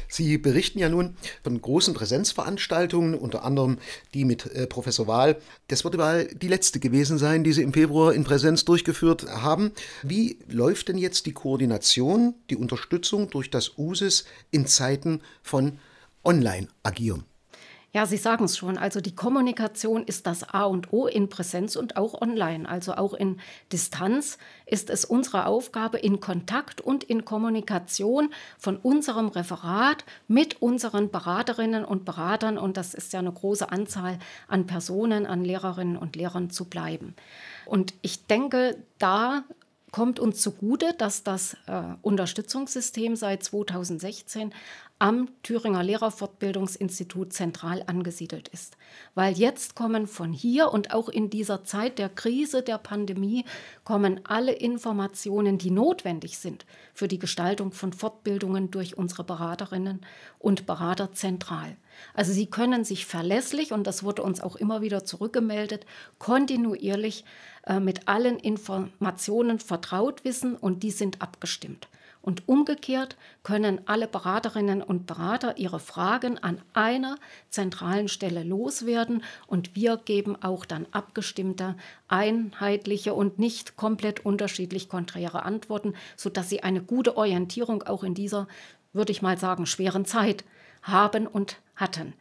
Sie 0.09 0.38
berichten 0.38 0.79
ja 0.79 0.88
nun 0.88 1.16
von 1.42 1.61
großen 1.61 1.94
Präsenzveranstaltungen, 1.94 3.14
unter 3.14 3.44
anderem 3.44 3.79
die 4.14 4.24
mit 4.24 4.46
äh, 4.46 4.66
Professor 4.66 5.07
Wahl. 5.07 5.40
Das 5.68 5.85
wird 5.85 5.98
wohl 5.98 6.29
die 6.35 6.48
letzte 6.48 6.81
gewesen 6.81 7.18
sein, 7.18 7.44
die 7.44 7.53
Sie 7.53 7.62
im 7.62 7.72
Februar 7.72 8.12
in 8.12 8.24
Präsenz 8.24 8.64
durchgeführt 8.64 9.26
haben. 9.29 9.72
Wie 10.03 10.38
läuft 10.48 10.88
denn 10.88 10.98
jetzt 10.98 11.26
die 11.26 11.33
Koordination, 11.33 12.35
die 12.50 12.57
Unterstützung 12.57 13.31
durch 13.31 13.50
das 13.50 13.79
USIS 13.79 14.24
in 14.50 14.66
Zeiten 14.66 15.20
von 15.42 15.79
Online-Agieren? 16.24 17.30
Ja, 17.92 18.07
Sie 18.07 18.18
sagen 18.18 18.44
es 18.44 18.57
schon. 18.57 18.79
Also 18.79 19.00
die 19.00 19.16
Kommunikation 19.16 20.05
ist 20.05 20.26
das 20.29 20.48
A 20.48 20.62
und 20.62 20.92
O 20.92 21.09
in 21.09 21.29
Präsenz 21.29 21.74
und 21.74 21.96
auch 21.96 22.20
online. 22.20 22.68
Also 22.68 22.94
auch 22.94 23.14
in 23.14 23.40
Distanz 23.72 24.38
ist 24.64 24.90
es 24.90 25.05
unsere 25.05 25.46
Aufgabe, 25.46 25.98
in 25.98 26.20
Kontakt 26.20 26.81
und 26.81 27.03
in 27.03 27.24
Kommunikation 27.24 28.33
von 28.59 28.76
unserem 28.76 29.26
Referat 29.26 30.05
mit 30.29 30.62
unseren 30.62 31.11
Beraterinnen 31.11 31.85
und 31.85 32.05
Beratern, 32.05 32.59
und 32.59 32.76
das 32.76 32.94
ist 32.94 33.12
ja 33.12 33.18
eine 33.18 33.33
große 33.33 33.72
Anzahl 33.72 34.20
an 34.46 34.68
Personen, 34.68 35.26
an 35.26 35.44
Lehrerinnen 35.44 35.96
und 35.96 36.14
Lehrern 36.14 36.50
zu 36.50 36.66
bleiben. 36.66 37.16
Und 37.66 37.94
ich 38.03 38.24
denke, 38.26 38.76
da 38.98 39.42
kommt 39.90 40.20
uns 40.20 40.40
zugute, 40.40 40.94
dass 40.96 41.24
das 41.24 41.55
äh, 41.66 41.83
Unterstützungssystem 42.03 43.16
seit 43.16 43.42
2016 43.42 44.53
am 45.01 45.29
Thüringer 45.43 45.83
Lehrerfortbildungsinstitut 45.83 47.33
zentral 47.33 47.83
angesiedelt 47.87 48.49
ist. 48.49 48.77
Weil 49.15 49.33
jetzt 49.33 49.75
kommen 49.75 50.07
von 50.07 50.31
hier 50.31 50.73
und 50.73 50.93
auch 50.93 51.09
in 51.09 51.31
dieser 51.31 51.65
Zeit 51.65 51.99
der 51.99 52.11
Krise, 52.11 52.63
der 52.63 52.77
Pandemie, 52.77 53.47
kommen 53.83 54.21
alle 54.25 54.53
Informationen, 54.53 55.57
die 55.57 55.71
notwendig 55.71 56.39
sind 56.39 56.67
für 56.93 57.09
die 57.09 57.19
Gestaltung 57.19 57.73
von 57.73 57.95
Fortbildungen 57.95 58.71
durch 58.71 58.99
unsere 58.99 59.25
Beraterinnen 59.25 60.03
und 60.39 60.67
Berater 60.67 61.13
zentral. 61.13 61.77
Also 62.13 62.33
sie 62.35 62.47
können 62.47 62.85
sich 62.85 63.07
verlässlich, 63.07 63.73
und 63.73 63.87
das 63.87 64.05
wurde 64.05 64.23
uns 64.23 64.43
auch 64.43 64.57
immer 64.57 64.83
wieder 64.83 65.05
zurückgemeldet, 65.05 65.87
kontinuierlich 66.19 67.25
äh, 67.65 67.81
mit 67.81 68.07
allen 68.07 68.39
Informationen 68.39 69.61
vertraut 69.61 70.25
wissen 70.25 70.57
und 70.57 70.83
die 70.83 70.91
sind 70.91 71.23
abgestimmt. 71.23 71.89
Und 72.22 72.48
umgekehrt 72.48 73.16
können 73.42 73.80
alle 73.87 74.06
Beraterinnen 74.06 74.83
und 74.83 75.06
Berater 75.06 75.56
ihre 75.56 75.80
Fragen 75.80 76.38
an 76.38 76.61
einer 76.74 77.16
zentralen 77.48 78.09
Stelle 78.09 78.42
loswerden 78.42 79.22
und 79.46 79.74
wir 79.74 79.96
geben 79.96 80.37
auch 80.42 80.66
dann 80.66 80.87
abgestimmte, 80.92 81.76
einheitliche 82.09 83.14
und 83.14 83.38
nicht 83.38 83.76
komplett 83.76 84.24
unterschiedlich 84.26 84.90
konträre 84.90 85.44
Antworten, 85.44 85.94
sodass 86.14 86.50
sie 86.50 86.62
eine 86.62 86.83
gute 86.83 87.16
Orientierung 87.16 87.85
auch 87.85 88.04
in 88.04 88.14
dieser, 88.14 88.48
würde 88.92 89.12
ich 89.12 89.22
mal 89.22 89.38
sagen, 89.38 89.64
schweren 89.64 90.04
Zeit 90.04 90.44
haben 90.83 91.26
und 91.26 91.56
hatten. 91.74 92.12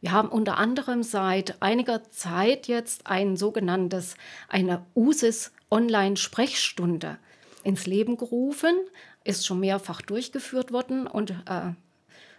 Wir 0.00 0.12
haben 0.12 0.28
unter 0.28 0.58
anderem 0.58 1.02
seit 1.02 1.62
einiger 1.62 2.02
Zeit 2.10 2.66
jetzt 2.66 3.06
ein 3.06 3.36
sogenanntes, 3.36 4.16
eine 4.48 4.84
USIS 4.94 5.52
Online-Sprechstunde 5.70 7.16
ins 7.62 7.86
Leben 7.86 8.18
gerufen, 8.18 8.76
ist 9.24 9.46
schon 9.46 9.60
mehrfach 9.60 10.02
durchgeführt 10.02 10.72
worden 10.72 11.06
und 11.06 11.30
äh, 11.30 11.72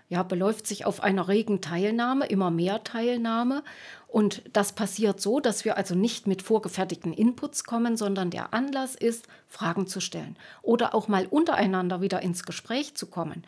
ja, 0.07 0.21
beläuft 0.21 0.67
sich 0.67 0.85
auf 0.85 1.01
einer 1.01 1.27
regen 1.27 1.61
Teilnahme, 1.61 2.27
immer 2.27 2.51
mehr 2.51 2.83
Teilnahme. 2.83 3.63
Und 4.07 4.43
das 4.53 4.73
passiert 4.73 5.19
so, 5.19 5.39
dass 5.39 5.65
wir 5.65 5.77
also 5.77 5.95
nicht 5.95 6.27
mit 6.27 6.43
vorgefertigten 6.43 7.11
Inputs 7.11 7.63
kommen, 7.63 7.97
sondern 7.97 8.29
der 8.29 8.53
Anlass 8.53 8.95
ist, 8.95 9.27
Fragen 9.47 9.87
zu 9.87 9.99
stellen 9.99 10.37
oder 10.61 10.93
auch 10.93 11.07
mal 11.07 11.25
untereinander 11.25 12.01
wieder 12.01 12.21
ins 12.21 12.43
Gespräch 12.43 12.95
zu 12.95 13.07
kommen 13.07 13.43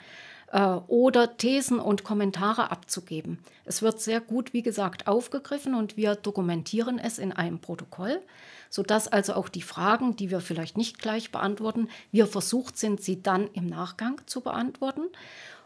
oder 0.52 1.36
Thesen 1.36 1.80
und 1.80 2.06
Kommentare 2.06 2.72
abzugeben. 2.72 3.40
Es 3.66 3.82
wird 3.82 4.00
sehr 4.00 4.22
gut, 4.22 4.54
wie 4.54 4.62
gesagt, 4.62 5.08
aufgegriffen 5.08 5.76
und 5.76 5.98
wir 5.98 6.16
dokumentieren 6.16 7.00
es 7.00 7.20
in 7.20 7.34
einem 7.34 7.60
Protokoll, 7.60 8.22
sodass 8.70 9.10
also 9.10 9.34
auch 9.34 9.50
die 9.50 9.62
Fragen, 9.62 10.16
die 10.16 10.32
wir 10.32 10.40
vielleicht 10.40 10.78
nicht 10.78 11.00
gleich 11.00 11.32
beantworten, 11.32 11.90
wir 12.12 12.28
versucht 12.28 12.78
sind, 12.78 13.02
sie 13.02 13.22
dann 13.22 13.48
im 13.54 13.68
Nachgang 13.68 14.22
zu 14.26 14.40
beantworten. 14.40 15.08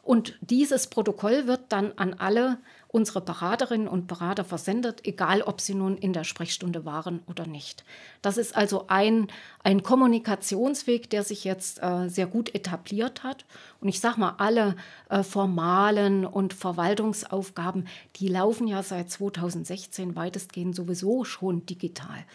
Und 0.04 0.36
dieses 0.41 0.88
Protokoll 0.88 1.46
wird 1.46 1.62
dann 1.70 1.94
an 1.98 2.15
alle 2.15 2.58
unsere 2.91 3.21
Beraterinnen 3.21 3.88
und 3.88 4.08
Berater 4.08 4.43
versendet, 4.43 5.08
egal 5.08 5.41
ob 5.41 5.62
sie 5.62 5.73
nun 5.73 5.97
in 5.97 6.12
der 6.12 6.25
Sprechstunde 6.25 6.84
waren 6.84 7.21
oder 7.25 7.47
nicht. 7.47 7.86
Das 8.21 8.38
ist 8.38 8.56
also 8.56 8.86
ein, 8.88 9.27
ein 9.63 9.82
Kommunikationsweg, 9.82 11.10
der 11.10 11.23
sich 11.23 11.45
jetzt 11.45 11.82
äh, 11.82 12.10
sehr 12.10 12.27
gut 12.27 12.54
etabliert 12.54 13.23
hat. 13.23 13.45
Und 13.80 13.88
ich 13.88 14.01
sage 14.01 14.19
mal, 14.19 14.36
alle 14.39 14.75
äh, 15.10 15.23
formalen 15.23 16.25
und 16.25 16.54
Verwaltungsaufgaben, 16.54 17.88
die 18.17 18.27
laufen 18.27 18.67
ja 18.67 18.84
seit 18.84 19.10
2016 19.10 20.15
weitestgehend 20.17 20.75
sowieso 20.75 21.23
schon 21.23 21.65
digital. 21.65 22.25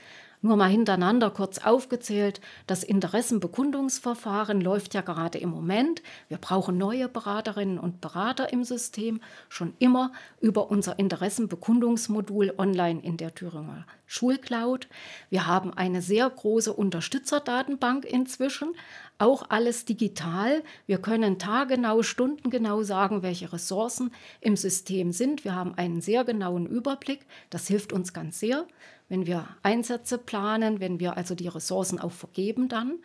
Nur 0.47 0.57
mal 0.57 0.71
hintereinander 0.71 1.31
kurz 1.31 1.59
aufgezählt, 1.59 2.41
das 2.69 2.85
Interessenbekundungsverfahren 2.85 4.61
läuft 4.61 4.95
ja 4.95 5.01
gerade 5.01 5.39
im 5.39 5.49
Moment. 5.49 6.03
Wir 6.29 6.39
brauchen 6.39 6.79
neue 6.79 7.09
Beraterinnen 7.09 7.81
und 7.81 8.01
Berater 8.01 8.53
im 8.53 8.63
System, 8.63 9.21
schon 9.49 9.75
immer 9.81 10.13
über 10.41 10.71
unser 10.71 11.01
Interessenbekundungsmodul 11.01 12.55
online 12.59 13.01
in 13.03 13.17
der 13.17 13.35
Thüringer 13.35 13.87
Schulcloud. 14.07 14.87
Wir 15.31 15.49
haben 15.49 15.75
eine 15.75 16.01
sehr 16.01 16.31
große 16.31 16.73
Unterstützerdatenbank 16.73 18.05
inzwischen, 18.05 18.73
auch 19.19 19.51
alles 19.51 19.85
digital. 19.85 20.63
Wir 20.87 20.99
können 20.99 21.41
tagegenau, 21.41 22.03
stundengenau 22.03 22.85
sagen, 22.85 23.25
welche 23.25 23.53
Ressourcen 23.53 24.13
im 24.41 24.55
System 24.57 25.11
sind. 25.11 25.45
Wir 25.45 25.57
haben 25.57 25.75
einen 25.75 26.01
sehr 26.01 26.23
genauen 26.23 26.67
Überblick. 26.67 27.27
Das 27.51 27.67
hilft 27.67 27.93
uns 27.93 28.13
ganz 28.13 28.39
sehr 28.39 28.65
wenn 29.09 29.27
wir 29.27 29.49
Einsätze 29.63 30.19
planen, 30.19 30.81
wenn 30.81 31.01
wir 31.01 31.17
also 31.17 31.35
die 31.35 31.49
Ressourcen 31.49 31.99
auch 31.99 32.13
vergeben 32.13 32.69
dann. 32.69 32.99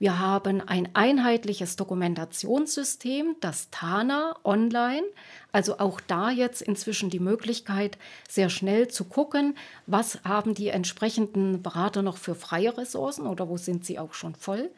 Wir 0.00 0.20
haben 0.20 0.60
ein 0.60 0.94
einheitliches 0.94 1.74
Dokumentationssystem, 1.74 3.34
das 3.40 3.68
TANA 3.70 4.36
online. 4.44 5.02
Also 5.50 5.80
auch 5.80 6.00
da 6.00 6.30
jetzt 6.30 6.62
inzwischen 6.62 7.10
die 7.10 7.18
Möglichkeit, 7.18 7.98
sehr 8.28 8.48
schnell 8.48 8.86
zu 8.86 9.04
gucken, 9.04 9.56
was 9.86 10.22
haben 10.22 10.54
die 10.54 10.68
entsprechenden 10.68 11.62
Berater 11.62 12.02
noch 12.02 12.16
für 12.16 12.36
freie 12.36 12.78
Ressourcen 12.78 13.26
oder 13.26 13.48
wo 13.48 13.56
sind 13.56 13.84
sie 13.84 13.98
auch 13.98 14.14
schon 14.14 14.36
voll. 14.36 14.70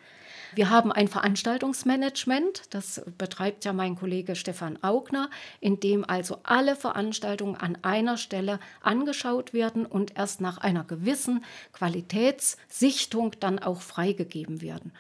Wir 0.54 0.68
haben 0.68 0.90
ein 0.90 1.06
Veranstaltungsmanagement, 1.06 2.62
das 2.70 3.02
betreibt 3.16 3.64
ja 3.64 3.72
mein 3.72 3.94
Kollege 3.94 4.34
Stefan 4.34 4.82
Augner, 4.82 5.30
in 5.60 5.78
dem 5.78 6.04
also 6.04 6.38
alle 6.42 6.74
Veranstaltungen 6.74 7.54
an 7.54 7.78
einer 7.82 8.16
Stelle 8.16 8.58
angeschaut 8.80 9.52
werden 9.52 9.86
und 9.86 10.16
erst 10.16 10.40
nach 10.40 10.58
einer 10.58 10.82
gewissen 10.82 11.44
Qualitätssichtung 11.72 13.36
dann 13.38 13.60
auch 13.60 13.80
freigegeben 13.80 14.60
werden. 14.60 14.92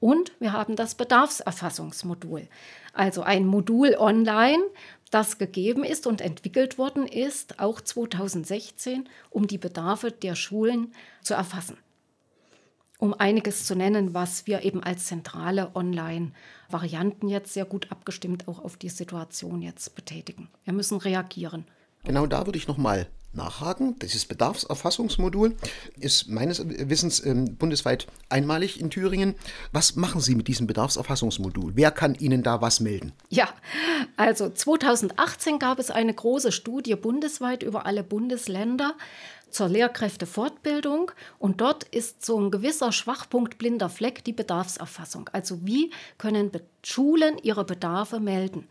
Und 0.00 0.32
wir 0.40 0.52
haben 0.52 0.74
das 0.74 0.96
Bedarfserfassungsmodul, 0.96 2.48
also 2.92 3.22
ein 3.22 3.46
Modul 3.46 3.94
online, 3.96 4.62
das 5.10 5.38
gegeben 5.38 5.84
ist 5.84 6.06
und 6.06 6.20
entwickelt 6.20 6.78
worden 6.78 7.06
ist, 7.06 7.60
auch 7.60 7.80
2016, 7.80 9.08
um 9.30 9.46
die 9.46 9.58
Bedarfe 9.58 10.10
der 10.10 10.34
Schulen 10.34 10.92
zu 11.22 11.34
erfassen 11.34 11.78
um 12.98 13.14
einiges 13.14 13.64
zu 13.64 13.74
nennen, 13.74 14.14
was 14.14 14.46
wir 14.46 14.62
eben 14.62 14.82
als 14.82 15.06
zentrale 15.06 15.74
Online-Varianten 15.74 17.28
jetzt 17.28 17.52
sehr 17.52 17.64
gut 17.64 17.90
abgestimmt 17.90 18.48
auch 18.48 18.64
auf 18.64 18.76
die 18.76 18.88
Situation 18.88 19.62
jetzt 19.62 19.94
betätigen. 19.94 20.48
Wir 20.64 20.72
müssen 20.72 20.98
reagieren. 20.98 21.66
Genau 22.04 22.26
da 22.26 22.46
würde 22.46 22.58
ich 22.58 22.68
nochmal 22.68 23.08
nachhaken. 23.36 23.98
Dieses 24.00 24.24
Bedarfserfassungsmodul 24.24 25.54
ist 26.00 26.28
meines 26.28 26.62
Wissens 26.66 27.24
ähm, 27.24 27.56
bundesweit 27.56 28.06
einmalig 28.28 28.80
in 28.80 28.90
Thüringen. 28.90 29.34
Was 29.72 29.96
machen 29.96 30.20
Sie 30.20 30.34
mit 30.34 30.48
diesem 30.48 30.66
Bedarfserfassungsmodul? 30.66 31.72
Wer 31.74 31.90
kann 31.90 32.14
Ihnen 32.14 32.42
da 32.42 32.60
was 32.60 32.80
melden? 32.80 33.12
Ja, 33.28 33.48
also 34.16 34.48
2018 34.48 35.58
gab 35.58 35.78
es 35.78 35.90
eine 35.90 36.14
große 36.14 36.52
Studie 36.52 36.94
bundesweit 36.96 37.62
über 37.62 37.86
alle 37.86 38.02
Bundesländer 38.02 38.94
zur 39.50 39.68
Lehrkräftefortbildung 39.68 41.12
und 41.38 41.60
dort 41.60 41.84
ist 41.84 42.24
so 42.24 42.40
ein 42.40 42.50
gewisser 42.50 42.92
Schwachpunkt, 42.92 43.58
blinder 43.58 43.88
Fleck, 43.88 44.24
die 44.24 44.32
Bedarfserfassung. 44.32 45.30
Also 45.32 45.66
wie 45.66 45.90
können 46.18 46.50
Schulen 46.84 47.38
ihre 47.38 47.64
Bedarfe 47.64 48.20
melden? 48.20 48.66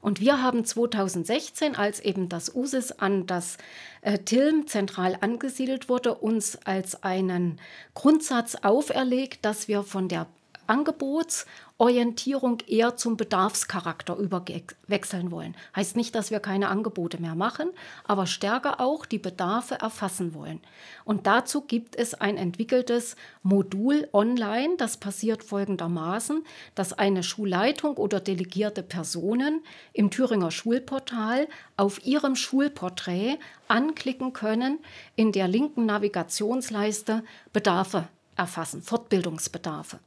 Und 0.00 0.20
wir 0.20 0.42
haben 0.42 0.64
2016, 0.64 1.74
als 1.74 2.00
eben 2.00 2.28
das 2.28 2.54
USIS 2.54 2.92
an 2.92 3.26
das 3.26 3.56
äh, 4.02 4.18
TILM 4.18 4.66
zentral 4.66 5.18
angesiedelt 5.20 5.88
wurde, 5.88 6.14
uns 6.14 6.56
als 6.64 7.02
einen 7.02 7.58
Grundsatz 7.94 8.56
auferlegt, 8.62 9.44
dass 9.44 9.68
wir 9.68 9.82
von 9.82 10.08
der 10.08 10.28
Angebots- 10.68 11.46
Orientierung 11.78 12.60
eher 12.66 12.96
zum 12.96 13.18
Bedarfscharakter 13.18 14.16
überwechseln 14.16 15.30
wollen. 15.30 15.54
Heißt 15.74 15.94
nicht, 15.94 16.14
dass 16.14 16.30
wir 16.30 16.40
keine 16.40 16.68
Angebote 16.68 17.20
mehr 17.20 17.34
machen, 17.34 17.68
aber 18.04 18.26
stärker 18.26 18.80
auch 18.80 19.04
die 19.04 19.18
Bedarfe 19.18 19.74
erfassen 19.74 20.32
wollen. 20.32 20.60
Und 21.04 21.26
dazu 21.26 21.60
gibt 21.60 21.94
es 21.94 22.14
ein 22.14 22.38
entwickeltes 22.38 23.14
Modul 23.42 24.08
online. 24.14 24.76
Das 24.78 24.96
passiert 24.96 25.44
folgendermaßen, 25.44 26.44
dass 26.74 26.94
eine 26.94 27.22
Schulleitung 27.22 27.98
oder 27.98 28.20
delegierte 28.20 28.82
Personen 28.82 29.62
im 29.92 30.10
Thüringer 30.10 30.50
Schulportal 30.50 31.46
auf 31.76 32.06
ihrem 32.06 32.36
Schulporträt 32.36 33.36
anklicken 33.68 34.32
können 34.32 34.78
in 35.14 35.30
der 35.30 35.46
linken 35.46 35.84
Navigationsleiste 35.84 37.22
Bedarfe 37.52 38.08
erfassen, 38.34 38.80
Fortbildungsbedarfe. 38.80 39.98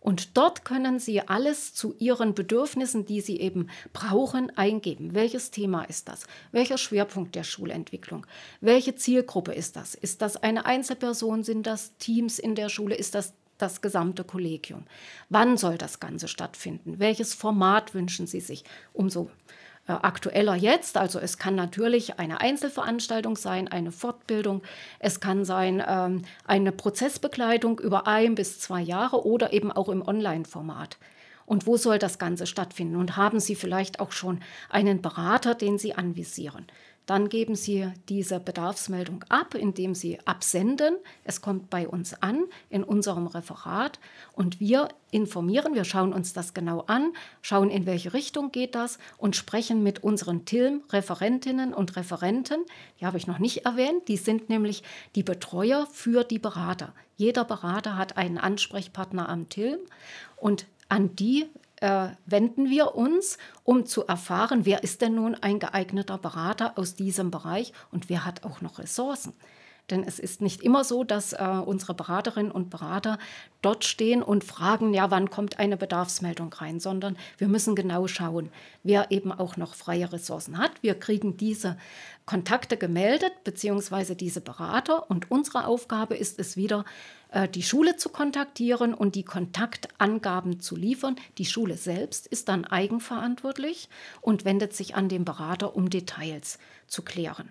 Und 0.00 0.36
dort 0.38 0.64
können 0.64 0.98
Sie 0.98 1.20
alles 1.20 1.74
zu 1.74 1.94
Ihren 1.98 2.34
Bedürfnissen, 2.34 3.04
die 3.04 3.20
Sie 3.20 3.38
eben 3.38 3.68
brauchen, 3.92 4.50
eingeben. 4.56 5.14
Welches 5.14 5.50
Thema 5.50 5.84
ist 5.84 6.08
das? 6.08 6.26
Welcher 6.52 6.78
Schwerpunkt 6.78 7.34
der 7.34 7.44
Schulentwicklung? 7.44 8.26
Welche 8.62 8.94
Zielgruppe 8.94 9.52
ist 9.52 9.76
das? 9.76 9.94
Ist 9.94 10.22
das 10.22 10.36
eine 10.38 10.64
Einzelperson? 10.64 11.44
Sind 11.44 11.66
das 11.66 11.96
Teams 11.98 12.38
in 12.38 12.54
der 12.54 12.70
Schule? 12.70 12.94
Ist 12.94 13.14
das 13.14 13.34
das 13.58 13.82
gesamte 13.82 14.24
Kollegium? 14.24 14.84
Wann 15.28 15.58
soll 15.58 15.76
das 15.76 16.00
Ganze 16.00 16.28
stattfinden? 16.28 16.98
Welches 16.98 17.34
Format 17.34 17.94
wünschen 17.94 18.26
Sie 18.26 18.40
sich? 18.40 18.64
Umso 18.94 19.30
aktueller 19.86 20.54
jetzt. 20.54 20.96
Also 20.96 21.18
es 21.18 21.38
kann 21.38 21.54
natürlich 21.54 22.18
eine 22.18 22.40
Einzelveranstaltung 22.40 23.36
sein, 23.36 23.68
eine 23.68 23.92
Fortbildung, 23.92 24.62
es 24.98 25.20
kann 25.20 25.44
sein 25.44 25.82
ähm, 25.86 26.22
eine 26.44 26.72
Prozessbegleitung 26.72 27.78
über 27.80 28.06
ein 28.06 28.34
bis 28.34 28.60
zwei 28.60 28.80
Jahre 28.80 29.24
oder 29.26 29.52
eben 29.52 29.72
auch 29.72 29.88
im 29.88 30.02
Online-Format. 30.02 30.98
Und 31.46 31.66
wo 31.66 31.76
soll 31.76 31.98
das 31.98 32.20
Ganze 32.20 32.46
stattfinden? 32.46 32.94
Und 32.94 33.16
haben 33.16 33.40
Sie 33.40 33.56
vielleicht 33.56 33.98
auch 33.98 34.12
schon 34.12 34.40
einen 34.68 35.02
Berater, 35.02 35.56
den 35.56 35.78
Sie 35.78 35.94
anvisieren? 35.94 36.68
Dann 37.10 37.28
geben 37.28 37.56
Sie 37.56 37.90
diese 38.08 38.38
Bedarfsmeldung 38.38 39.24
ab, 39.28 39.56
indem 39.56 39.96
Sie 39.96 40.20
absenden. 40.26 40.94
Es 41.24 41.40
kommt 41.40 41.68
bei 41.68 41.88
uns 41.88 42.14
an 42.22 42.44
in 42.68 42.84
unserem 42.84 43.26
Referat 43.26 43.98
und 44.32 44.60
wir 44.60 44.90
informieren, 45.10 45.74
wir 45.74 45.82
schauen 45.82 46.12
uns 46.12 46.34
das 46.34 46.54
genau 46.54 46.84
an, 46.86 47.12
schauen, 47.42 47.68
in 47.68 47.84
welche 47.84 48.12
Richtung 48.12 48.52
geht 48.52 48.76
das 48.76 49.00
und 49.18 49.34
sprechen 49.34 49.82
mit 49.82 50.04
unseren 50.04 50.44
TILM-Referentinnen 50.44 51.74
und 51.74 51.96
Referenten. 51.96 52.64
Die 53.00 53.06
habe 53.06 53.18
ich 53.18 53.26
noch 53.26 53.40
nicht 53.40 53.66
erwähnt, 53.66 54.06
die 54.06 54.16
sind 54.16 54.48
nämlich 54.48 54.84
die 55.16 55.24
Betreuer 55.24 55.88
für 55.90 56.22
die 56.22 56.38
Berater. 56.38 56.94
Jeder 57.16 57.44
Berater 57.44 57.96
hat 57.96 58.18
einen 58.18 58.38
Ansprechpartner 58.38 59.28
am 59.28 59.48
TILM 59.48 59.80
und 60.36 60.64
an 60.88 61.16
die 61.16 61.48
äh, 61.80 62.08
wenden 62.26 62.70
wir 62.70 62.94
uns, 62.94 63.38
um 63.64 63.86
zu 63.86 64.06
erfahren, 64.06 64.64
wer 64.64 64.82
ist 64.82 65.00
denn 65.00 65.14
nun 65.14 65.34
ein 65.34 65.58
geeigneter 65.58 66.18
Berater 66.18 66.78
aus 66.78 66.94
diesem 66.94 67.30
Bereich 67.30 67.72
und 67.90 68.08
wer 68.08 68.24
hat 68.24 68.44
auch 68.44 68.60
noch 68.60 68.78
Ressourcen. 68.78 69.32
Denn 69.90 70.04
es 70.04 70.18
ist 70.18 70.40
nicht 70.40 70.62
immer 70.62 70.84
so, 70.84 71.04
dass 71.04 71.32
äh, 71.32 71.44
unsere 71.44 71.94
Beraterinnen 71.94 72.52
und 72.52 72.70
Berater 72.70 73.18
dort 73.62 73.84
stehen 73.84 74.22
und 74.22 74.44
fragen, 74.44 74.94
ja, 74.94 75.10
wann 75.10 75.30
kommt 75.30 75.58
eine 75.58 75.76
Bedarfsmeldung 75.76 76.52
rein, 76.52 76.80
sondern 76.80 77.16
wir 77.38 77.48
müssen 77.48 77.74
genau 77.74 78.06
schauen, 78.06 78.50
wer 78.82 79.10
eben 79.10 79.32
auch 79.32 79.56
noch 79.56 79.74
freie 79.74 80.12
Ressourcen 80.12 80.58
hat. 80.58 80.82
Wir 80.82 80.94
kriegen 80.94 81.36
diese 81.36 81.76
Kontakte 82.24 82.76
gemeldet, 82.76 83.32
beziehungsweise 83.44 84.14
diese 84.14 84.40
Berater. 84.40 85.10
Und 85.10 85.30
unsere 85.30 85.66
Aufgabe 85.66 86.16
ist 86.16 86.38
es 86.38 86.56
wieder, 86.56 86.84
äh, 87.32 87.48
die 87.48 87.62
Schule 87.62 87.96
zu 87.96 88.08
kontaktieren 88.08 88.94
und 88.94 89.14
die 89.14 89.24
Kontaktangaben 89.24 90.60
zu 90.60 90.76
liefern. 90.76 91.16
Die 91.38 91.44
Schule 91.44 91.76
selbst 91.76 92.26
ist 92.26 92.48
dann 92.48 92.64
eigenverantwortlich 92.64 93.88
und 94.20 94.44
wendet 94.44 94.74
sich 94.74 94.94
an 94.94 95.08
den 95.08 95.24
Berater, 95.24 95.74
um 95.74 95.90
Details 95.90 96.58
zu 96.86 97.02
klären. 97.02 97.50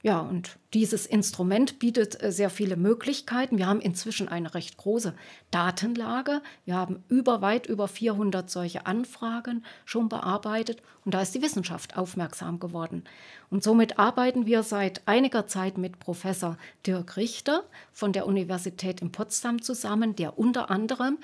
Ja, 0.00 0.20
und 0.20 0.60
dieses 0.74 1.06
Instrument 1.06 1.80
bietet 1.80 2.22
äh, 2.22 2.30
sehr 2.30 2.50
viele 2.50 2.76
Möglichkeiten. 2.76 3.58
Wir 3.58 3.66
haben 3.66 3.80
inzwischen 3.80 4.28
eine 4.28 4.54
recht 4.54 4.76
große 4.76 5.12
Datenlage. 5.50 6.40
Wir 6.64 6.76
haben 6.76 7.02
über 7.08 7.42
weit 7.42 7.66
über 7.66 7.88
400 7.88 8.48
solche 8.48 8.86
Anfragen 8.86 9.64
schon 9.84 10.08
bearbeitet 10.08 10.82
und 11.04 11.14
da 11.14 11.22
ist 11.22 11.34
die 11.34 11.42
Wissenschaft 11.42 11.96
aufmerksam 11.96 12.60
geworden. 12.60 13.02
Und 13.50 13.64
somit 13.64 13.98
arbeiten 13.98 14.46
wir 14.46 14.62
seit 14.62 15.02
einiger 15.08 15.48
Zeit 15.48 15.78
mit 15.78 15.98
Professor 15.98 16.58
Dirk 16.86 17.16
Richter 17.16 17.64
von 17.92 18.12
der 18.12 18.26
Universität 18.26 19.02
in 19.02 19.10
Potsdam 19.10 19.62
zusammen, 19.62 20.14
der 20.14 20.38
unter 20.38 20.70
anderem 20.70 21.18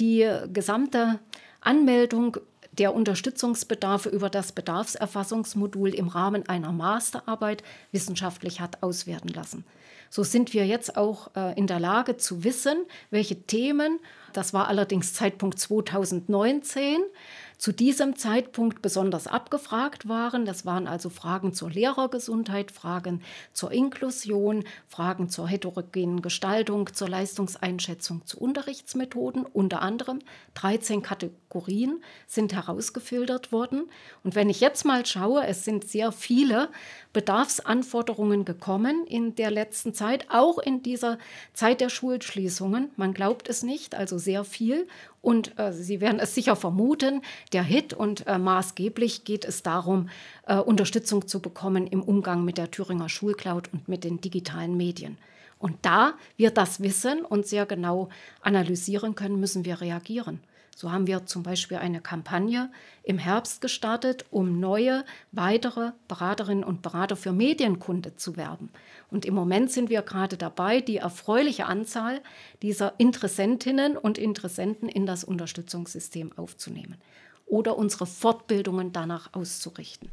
die 0.00 0.28
gesamte 0.52 1.20
Anmeldung 1.60 2.38
der 2.78 2.94
Unterstützungsbedarfe 2.94 4.08
über 4.08 4.30
das 4.30 4.52
Bedarfserfassungsmodul 4.52 5.94
im 5.94 6.08
Rahmen 6.08 6.48
einer 6.48 6.72
Masterarbeit 6.72 7.62
wissenschaftlich 7.92 8.60
hat 8.60 8.82
auswerten 8.82 9.28
lassen. 9.28 9.64
So 10.10 10.22
sind 10.22 10.52
wir 10.54 10.66
jetzt 10.66 10.96
auch 10.96 11.30
äh, 11.34 11.58
in 11.58 11.66
der 11.66 11.80
Lage 11.80 12.16
zu 12.16 12.44
wissen, 12.44 12.84
welche 13.10 13.42
Themen, 13.42 13.98
das 14.32 14.54
war 14.54 14.68
allerdings 14.68 15.14
Zeitpunkt 15.14 15.58
2019, 15.58 16.98
zu 17.58 17.72
diesem 17.72 18.16
Zeitpunkt 18.16 18.82
besonders 18.82 19.26
abgefragt 19.26 20.08
waren. 20.08 20.44
Das 20.44 20.66
waren 20.66 20.86
also 20.86 21.08
Fragen 21.08 21.54
zur 21.54 21.70
Lehrergesundheit, 21.70 22.70
Fragen 22.70 23.22
zur 23.52 23.72
Inklusion, 23.72 24.64
Fragen 24.88 25.28
zur 25.28 25.48
heterogenen 25.48 26.22
Gestaltung, 26.22 26.92
zur 26.92 27.08
Leistungseinschätzung, 27.08 28.26
zu 28.26 28.38
Unterrichtsmethoden. 28.38 29.46
Unter 29.46 29.80
anderem 29.82 30.18
13 30.54 31.02
Kategorien 31.02 32.02
sind 32.26 32.52
herausgefiltert 32.52 33.52
worden. 33.52 33.88
Und 34.22 34.34
wenn 34.34 34.50
ich 34.50 34.60
jetzt 34.60 34.84
mal 34.84 35.06
schaue, 35.06 35.46
es 35.46 35.64
sind 35.64 35.88
sehr 35.88 36.12
viele 36.12 36.68
Bedarfsanforderungen 37.12 38.44
gekommen 38.44 39.06
in 39.06 39.34
der 39.34 39.50
letzten 39.50 39.94
Zeit, 39.94 40.26
auch 40.28 40.58
in 40.58 40.82
dieser 40.82 41.18
Zeit 41.54 41.80
der 41.80 41.88
Schulschließungen. 41.88 42.90
Man 42.96 43.14
glaubt 43.14 43.48
es 43.48 43.62
nicht, 43.62 43.94
also 43.94 44.18
sehr 44.18 44.44
viel. 44.44 44.86
Und 45.26 45.58
äh, 45.58 45.72
Sie 45.72 46.00
werden 46.00 46.20
es 46.20 46.36
sicher 46.36 46.54
vermuten, 46.54 47.20
der 47.52 47.64
Hit 47.64 47.92
und 47.92 48.28
äh, 48.28 48.38
maßgeblich 48.38 49.24
geht 49.24 49.44
es 49.44 49.64
darum, 49.64 50.08
äh, 50.46 50.54
Unterstützung 50.56 51.26
zu 51.26 51.40
bekommen 51.40 51.88
im 51.88 52.00
Umgang 52.00 52.44
mit 52.44 52.58
der 52.58 52.70
Thüringer 52.70 53.08
Schulcloud 53.08 53.72
und 53.72 53.88
mit 53.88 54.04
den 54.04 54.20
digitalen 54.20 54.76
Medien. 54.76 55.18
Und 55.58 55.78
da 55.82 56.14
wir 56.36 56.52
das 56.52 56.78
wissen 56.78 57.24
und 57.24 57.44
sehr 57.44 57.66
genau 57.66 58.08
analysieren 58.40 59.16
können, 59.16 59.40
müssen 59.40 59.64
wir 59.64 59.80
reagieren. 59.80 60.38
So 60.78 60.92
haben 60.92 61.06
wir 61.06 61.24
zum 61.24 61.42
Beispiel 61.42 61.78
eine 61.78 62.02
Kampagne 62.02 62.70
im 63.02 63.16
Herbst 63.16 63.62
gestartet, 63.62 64.26
um 64.30 64.60
neue, 64.60 65.06
weitere 65.32 65.92
Beraterinnen 66.06 66.64
und 66.64 66.82
Berater 66.82 67.16
für 67.16 67.32
Medienkunde 67.32 68.14
zu 68.16 68.36
werben. 68.36 68.68
Und 69.10 69.24
im 69.24 69.32
Moment 69.32 69.70
sind 69.70 69.88
wir 69.88 70.02
gerade 70.02 70.36
dabei, 70.36 70.82
die 70.82 70.98
erfreuliche 70.98 71.64
Anzahl 71.64 72.20
dieser 72.60 72.92
Interessentinnen 72.98 73.96
und 73.96 74.18
Interessenten 74.18 74.90
in 74.90 75.06
das 75.06 75.24
Unterstützungssystem 75.24 76.36
aufzunehmen 76.36 76.96
oder 77.46 77.78
unsere 77.78 78.04
Fortbildungen 78.04 78.92
danach 78.92 79.32
auszurichten. 79.32 80.10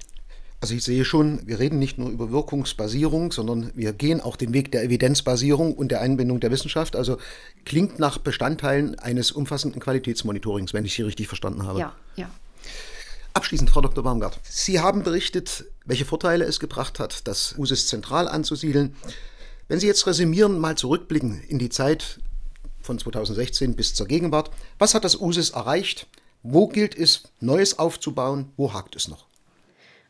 Also 0.63 0.75
ich 0.75 0.83
sehe 0.85 1.03
schon, 1.03 1.45
wir 1.45 1.59
reden 1.59 1.77
nicht 1.77 1.97
nur 1.97 2.09
über 2.09 2.31
Wirkungsbasierung, 2.31 3.33
sondern 3.33 3.73
wir 3.75 3.91
gehen 3.91 4.21
auch 4.21 4.37
den 4.37 4.53
Weg 4.53 4.71
der 4.71 4.81
Evidenzbasierung 4.85 5.73
und 5.73 5.89
der 5.89 5.99
Einbindung 5.99 6.39
der 6.39 6.51
Wissenschaft. 6.51 6.95
Also 6.95 7.17
klingt 7.65 7.99
nach 7.99 8.17
Bestandteilen 8.17 8.97
eines 8.97 9.33
umfassenden 9.33 9.81
Qualitätsmonitorings, 9.81 10.73
wenn 10.73 10.85
ich 10.85 10.93
Sie 10.93 11.01
richtig 11.01 11.27
verstanden 11.27 11.63
habe. 11.63 11.79
Ja, 11.79 11.93
ja. 12.15 12.29
Abschließend, 13.33 13.71
Frau 13.71 13.81
Dr. 13.81 14.05
Baumgart, 14.05 14.39
Sie 14.49 14.79
haben 14.79 15.03
berichtet, 15.03 15.65
welche 15.83 16.05
Vorteile 16.05 16.45
es 16.45 16.61
gebracht 16.61 16.97
hat, 16.97 17.27
das 17.27 17.55
USIS 17.57 17.87
zentral 17.89 18.29
anzusiedeln. 18.29 18.95
Wenn 19.67 19.81
Sie 19.81 19.87
jetzt 19.87 20.07
resümieren, 20.07 20.59
mal 20.59 20.77
zurückblicken 20.77 21.41
in 21.41 21.59
die 21.59 21.67
Zeit 21.67 22.21
von 22.79 22.97
2016 22.97 23.75
bis 23.75 23.95
zur 23.95 24.07
Gegenwart, 24.07 24.49
was 24.79 24.95
hat 24.95 25.03
das 25.03 25.19
USIS 25.19 25.49
erreicht? 25.49 26.07
Wo 26.41 26.69
gilt 26.69 26.97
es, 26.97 27.23
Neues 27.41 27.79
aufzubauen? 27.79 28.53
Wo 28.55 28.71
hakt 28.71 28.95
es 28.95 29.09
noch? 29.09 29.27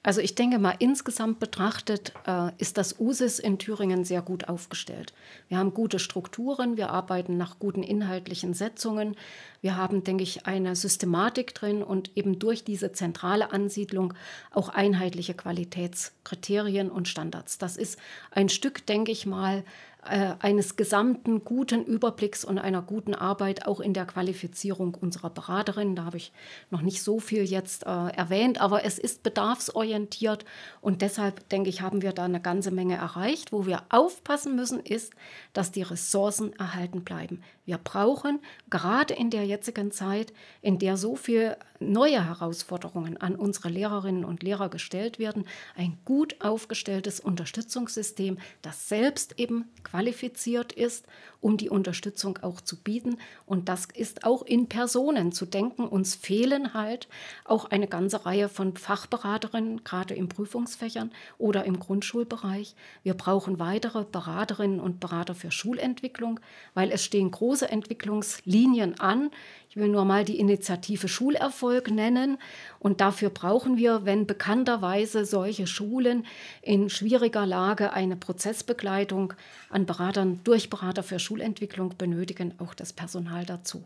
Also 0.05 0.19
ich 0.19 0.35
denke 0.35 0.59
mal, 0.59 0.75
insgesamt 0.79 1.39
betrachtet 1.39 2.11
äh, 2.27 2.51
ist 2.57 2.77
das 2.77 2.99
USIS 2.99 3.39
in 3.39 3.57
Thüringen 3.57 4.03
sehr 4.03 4.21
gut 4.21 4.49
aufgestellt. 4.49 5.13
Wir 5.47 5.57
haben 5.57 5.73
gute 5.73 5.97
Strukturen, 5.97 6.75
wir 6.75 6.89
arbeiten 6.89 7.37
nach 7.37 7.57
guten 7.57 7.83
inhaltlichen 7.83 8.53
Setzungen, 8.53 9.15
wir 9.63 9.77
haben, 9.77 10.03
denke 10.03 10.23
ich, 10.23 10.45
eine 10.45 10.75
Systematik 10.75 11.55
drin 11.55 11.83
und 11.83 12.11
eben 12.17 12.37
durch 12.37 12.65
diese 12.65 12.91
zentrale 12.91 13.53
Ansiedlung 13.53 14.13
auch 14.51 14.67
einheitliche 14.67 15.35
Qualitätskriterien 15.35 16.91
und 16.91 17.07
Standards. 17.07 17.59
Das 17.59 17.77
ist 17.77 17.97
ein 18.31 18.49
Stück, 18.49 18.85
denke 18.85 19.13
ich 19.13 19.25
mal, 19.25 19.63
äh, 20.05 20.35
eines 20.39 20.75
gesamten 20.75 21.45
guten 21.45 21.85
Überblicks 21.85 22.43
und 22.43 22.59
einer 22.59 22.81
guten 22.81 23.15
Arbeit 23.15 23.65
auch 23.65 23.79
in 23.79 23.93
der 23.93 24.05
Qualifizierung 24.05 24.95
unserer 24.95 25.29
Beraterinnen. 25.29 25.95
Da 25.95 26.03
habe 26.03 26.17
ich 26.17 26.33
noch 26.69 26.81
nicht 26.81 27.01
so 27.01 27.19
viel 27.19 27.43
jetzt 27.45 27.85
äh, 27.85 28.09
erwähnt, 28.09 28.59
aber 28.59 28.83
es 28.83 28.99
ist 28.99 29.23
bedarfsorientiert 29.23 30.43
und 30.81 31.01
deshalb 31.01 31.47
denke 31.47 31.69
ich, 31.69 31.79
haben 31.79 32.01
wir 32.01 32.11
da 32.11 32.25
eine 32.25 32.41
ganze 32.41 32.71
Menge 32.71 32.95
erreicht. 32.95 33.53
Wo 33.53 33.65
wir 33.65 33.83
aufpassen 33.87 34.57
müssen, 34.57 34.81
ist, 34.81 35.13
dass 35.53 35.71
die 35.71 35.83
Ressourcen 35.83 36.51
erhalten 36.59 37.05
bleiben. 37.05 37.41
Wir 37.65 37.77
brauchen 37.77 38.39
gerade 38.69 39.13
in 39.13 39.29
der 39.29 39.45
jetzigen 39.45 39.91
Zeit, 39.91 40.33
in 40.61 40.79
der 40.79 40.97
so 40.97 41.15
viele 41.15 41.57
neue 41.79 42.25
Herausforderungen 42.25 43.17
an 43.17 43.35
unsere 43.35 43.69
Lehrerinnen 43.69 44.25
und 44.25 44.43
Lehrer 44.43 44.69
gestellt 44.69 45.17
werden, 45.17 45.45
ein 45.75 45.97
gut 46.03 46.41
aufgestelltes 46.41 47.19
Unterstützungssystem, 47.21 48.37
das 48.61 48.89
selbst 48.89 49.39
eben 49.39 49.69
qualifiziert 49.83 50.73
ist, 50.73 51.05
um 51.43 51.57
die 51.57 51.69
Unterstützung 51.69 52.39
auch 52.41 52.61
zu 52.61 52.77
bieten. 52.77 53.17
Und 53.45 53.69
das 53.69 53.87
ist 53.93 54.23
auch 54.23 54.43
in 54.43 54.67
Personen 54.67 55.31
zu 55.31 55.45
denken. 55.45 55.87
Uns 55.87 56.15
fehlen 56.15 56.73
halt 56.73 57.07
auch 57.43 57.65
eine 57.65 57.87
ganze 57.87 58.25
Reihe 58.25 58.49
von 58.49 58.77
Fachberaterinnen, 58.77 59.83
gerade 59.83 60.13
in 60.13 60.29
Prüfungsfächern 60.29 61.11
oder 61.37 61.65
im 61.65 61.79
Grundschulbereich. 61.79 62.75
Wir 63.03 63.13
brauchen 63.13 63.59
weitere 63.59 64.05
Beraterinnen 64.05 64.79
und 64.79 64.99
Berater 64.99 65.35
für 65.35 65.51
Schulentwicklung, 65.51 66.39
weil 66.73 66.91
es 66.91 67.03
stehen 67.03 67.29
große 67.29 67.69
Entwicklungslinien 67.69 68.99
an. 68.99 69.29
Ich 69.73 69.77
will 69.77 69.87
nur 69.87 70.05
mal 70.05 70.23
die 70.23 70.37
Initiative 70.37 71.07
Schulerfolg 71.07 71.89
nennen. 71.89 72.37
Und 72.77 73.01
dafür 73.01 73.31
brauchen 73.31 73.75
wir, 73.75 74.05
wenn 74.05 74.27
bekannterweise 74.27 75.25
solche 75.25 75.65
Schulen 75.65 76.27
in 76.61 76.91
schwieriger 76.91 77.47
Lage 77.47 77.91
eine 77.91 78.15
Prozessbegleitung 78.15 79.33
an 79.71 79.87
Beratern 79.87 80.41
durch 80.43 80.69
Berater 80.69 81.01
für 81.01 81.17
Schulentwicklung 81.17 81.97
benötigen, 81.97 82.53
auch 82.59 82.75
das 82.75 82.93
Personal 82.93 83.47
dazu. 83.47 83.83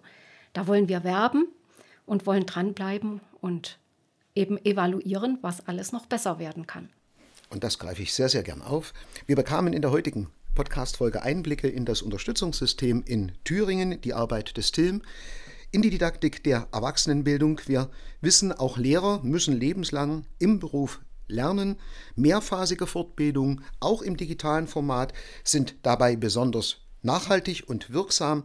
Da 0.52 0.68
wollen 0.68 0.90
wir 0.90 1.06
werben 1.06 1.48
und 2.06 2.26
wollen 2.26 2.46
dranbleiben 2.46 3.22
und 3.40 3.80
eben 4.36 4.58
evaluieren, 4.66 5.38
was 5.42 5.70
alles 5.70 5.94
noch 5.94 6.06
besser 6.06 6.38
werden 6.38 6.68
kann. 6.68 6.90
Und 7.50 7.64
das 7.64 7.80
greife 7.80 8.02
ich 8.02 8.14
sehr, 8.14 8.28
sehr 8.28 8.44
gern 8.44 8.62
auf. 8.62 8.94
Wir 9.26 9.38
bekamen 9.38 9.72
in 9.72 9.82
der 9.82 9.92
heutigen 9.92 10.28
Podcast-Folge 10.54 11.22
Einblicke 11.22 11.70
in 11.70 11.86
das 11.86 12.02
Unterstützungssystem 12.02 13.04
in 13.06 13.32
Thüringen, 13.46 14.02
die 14.02 14.14
Arbeit 14.14 14.58
des 14.58 14.74
TILM 14.74 15.02
in 15.72 15.82
die 15.82 15.90
Didaktik 15.90 16.44
der 16.44 16.68
Erwachsenenbildung. 16.72 17.62
Wir 17.66 17.90
wissen, 18.22 18.52
auch 18.52 18.78
Lehrer 18.78 19.22
müssen 19.24 19.56
lebenslang 19.56 20.26
im 20.40 20.60
Beruf 20.60 21.02
lernen. 21.28 21.78
Mehrphasige 22.16 22.88
Fortbildung, 22.88 23.62
auch 23.80 24.02
im 24.02 24.18
digitalen 24.18 24.68
Format, 24.68 25.14
sind 25.44 25.76
dabei 25.84 26.16
besonders 26.16 26.87
nachhaltig 27.02 27.64
und 27.68 27.92
wirksam. 27.92 28.44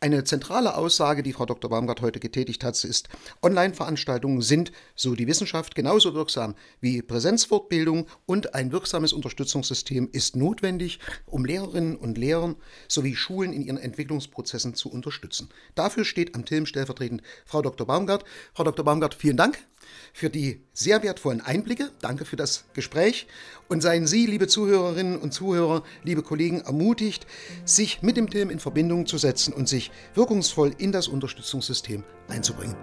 Eine 0.00 0.24
zentrale 0.24 0.76
Aussage, 0.76 1.22
die 1.22 1.32
Frau 1.32 1.46
Dr. 1.46 1.70
Baumgart 1.70 2.00
heute 2.00 2.18
getätigt 2.18 2.64
hat, 2.64 2.82
ist, 2.82 3.08
Online-Veranstaltungen 3.40 4.42
sind, 4.42 4.72
so 4.96 5.14
die 5.14 5.28
Wissenschaft, 5.28 5.76
genauso 5.76 6.12
wirksam 6.12 6.56
wie 6.80 7.02
Präsenzfortbildung 7.02 8.08
und 8.26 8.54
ein 8.54 8.72
wirksames 8.72 9.12
Unterstützungssystem 9.12 10.08
ist 10.10 10.34
notwendig, 10.34 10.98
um 11.26 11.44
Lehrerinnen 11.44 11.94
und 11.94 12.18
Lehrer 12.18 12.56
sowie 12.88 13.14
Schulen 13.14 13.52
in 13.52 13.62
ihren 13.62 13.78
Entwicklungsprozessen 13.78 14.74
zu 14.74 14.90
unterstützen. 14.90 15.50
Dafür 15.76 16.04
steht 16.04 16.34
am 16.34 16.44
TILM 16.44 16.66
stellvertretend 16.66 17.22
Frau 17.44 17.62
Dr. 17.62 17.86
Baumgart. 17.86 18.24
Frau 18.54 18.64
Dr. 18.64 18.84
Baumgart, 18.84 19.14
vielen 19.14 19.36
Dank. 19.36 19.64
Für 20.12 20.30
die 20.30 20.60
sehr 20.72 21.02
wertvollen 21.02 21.40
Einblicke. 21.40 21.90
Danke 22.00 22.24
für 22.24 22.36
das 22.36 22.64
Gespräch. 22.74 23.26
Und 23.68 23.80
seien 23.80 24.06
Sie, 24.06 24.26
liebe 24.26 24.48
Zuhörerinnen 24.48 25.18
und 25.18 25.32
Zuhörer, 25.32 25.82
liebe 26.02 26.22
Kollegen, 26.22 26.60
ermutigt, 26.60 27.26
sich 27.64 28.02
mit 28.02 28.16
dem 28.16 28.28
TILM 28.28 28.50
in 28.50 28.58
Verbindung 28.58 29.06
zu 29.06 29.18
setzen 29.18 29.52
und 29.52 29.68
sich 29.68 29.90
wirkungsvoll 30.14 30.74
in 30.78 30.92
das 30.92 31.08
Unterstützungssystem 31.08 32.04
einzubringen. 32.28 32.76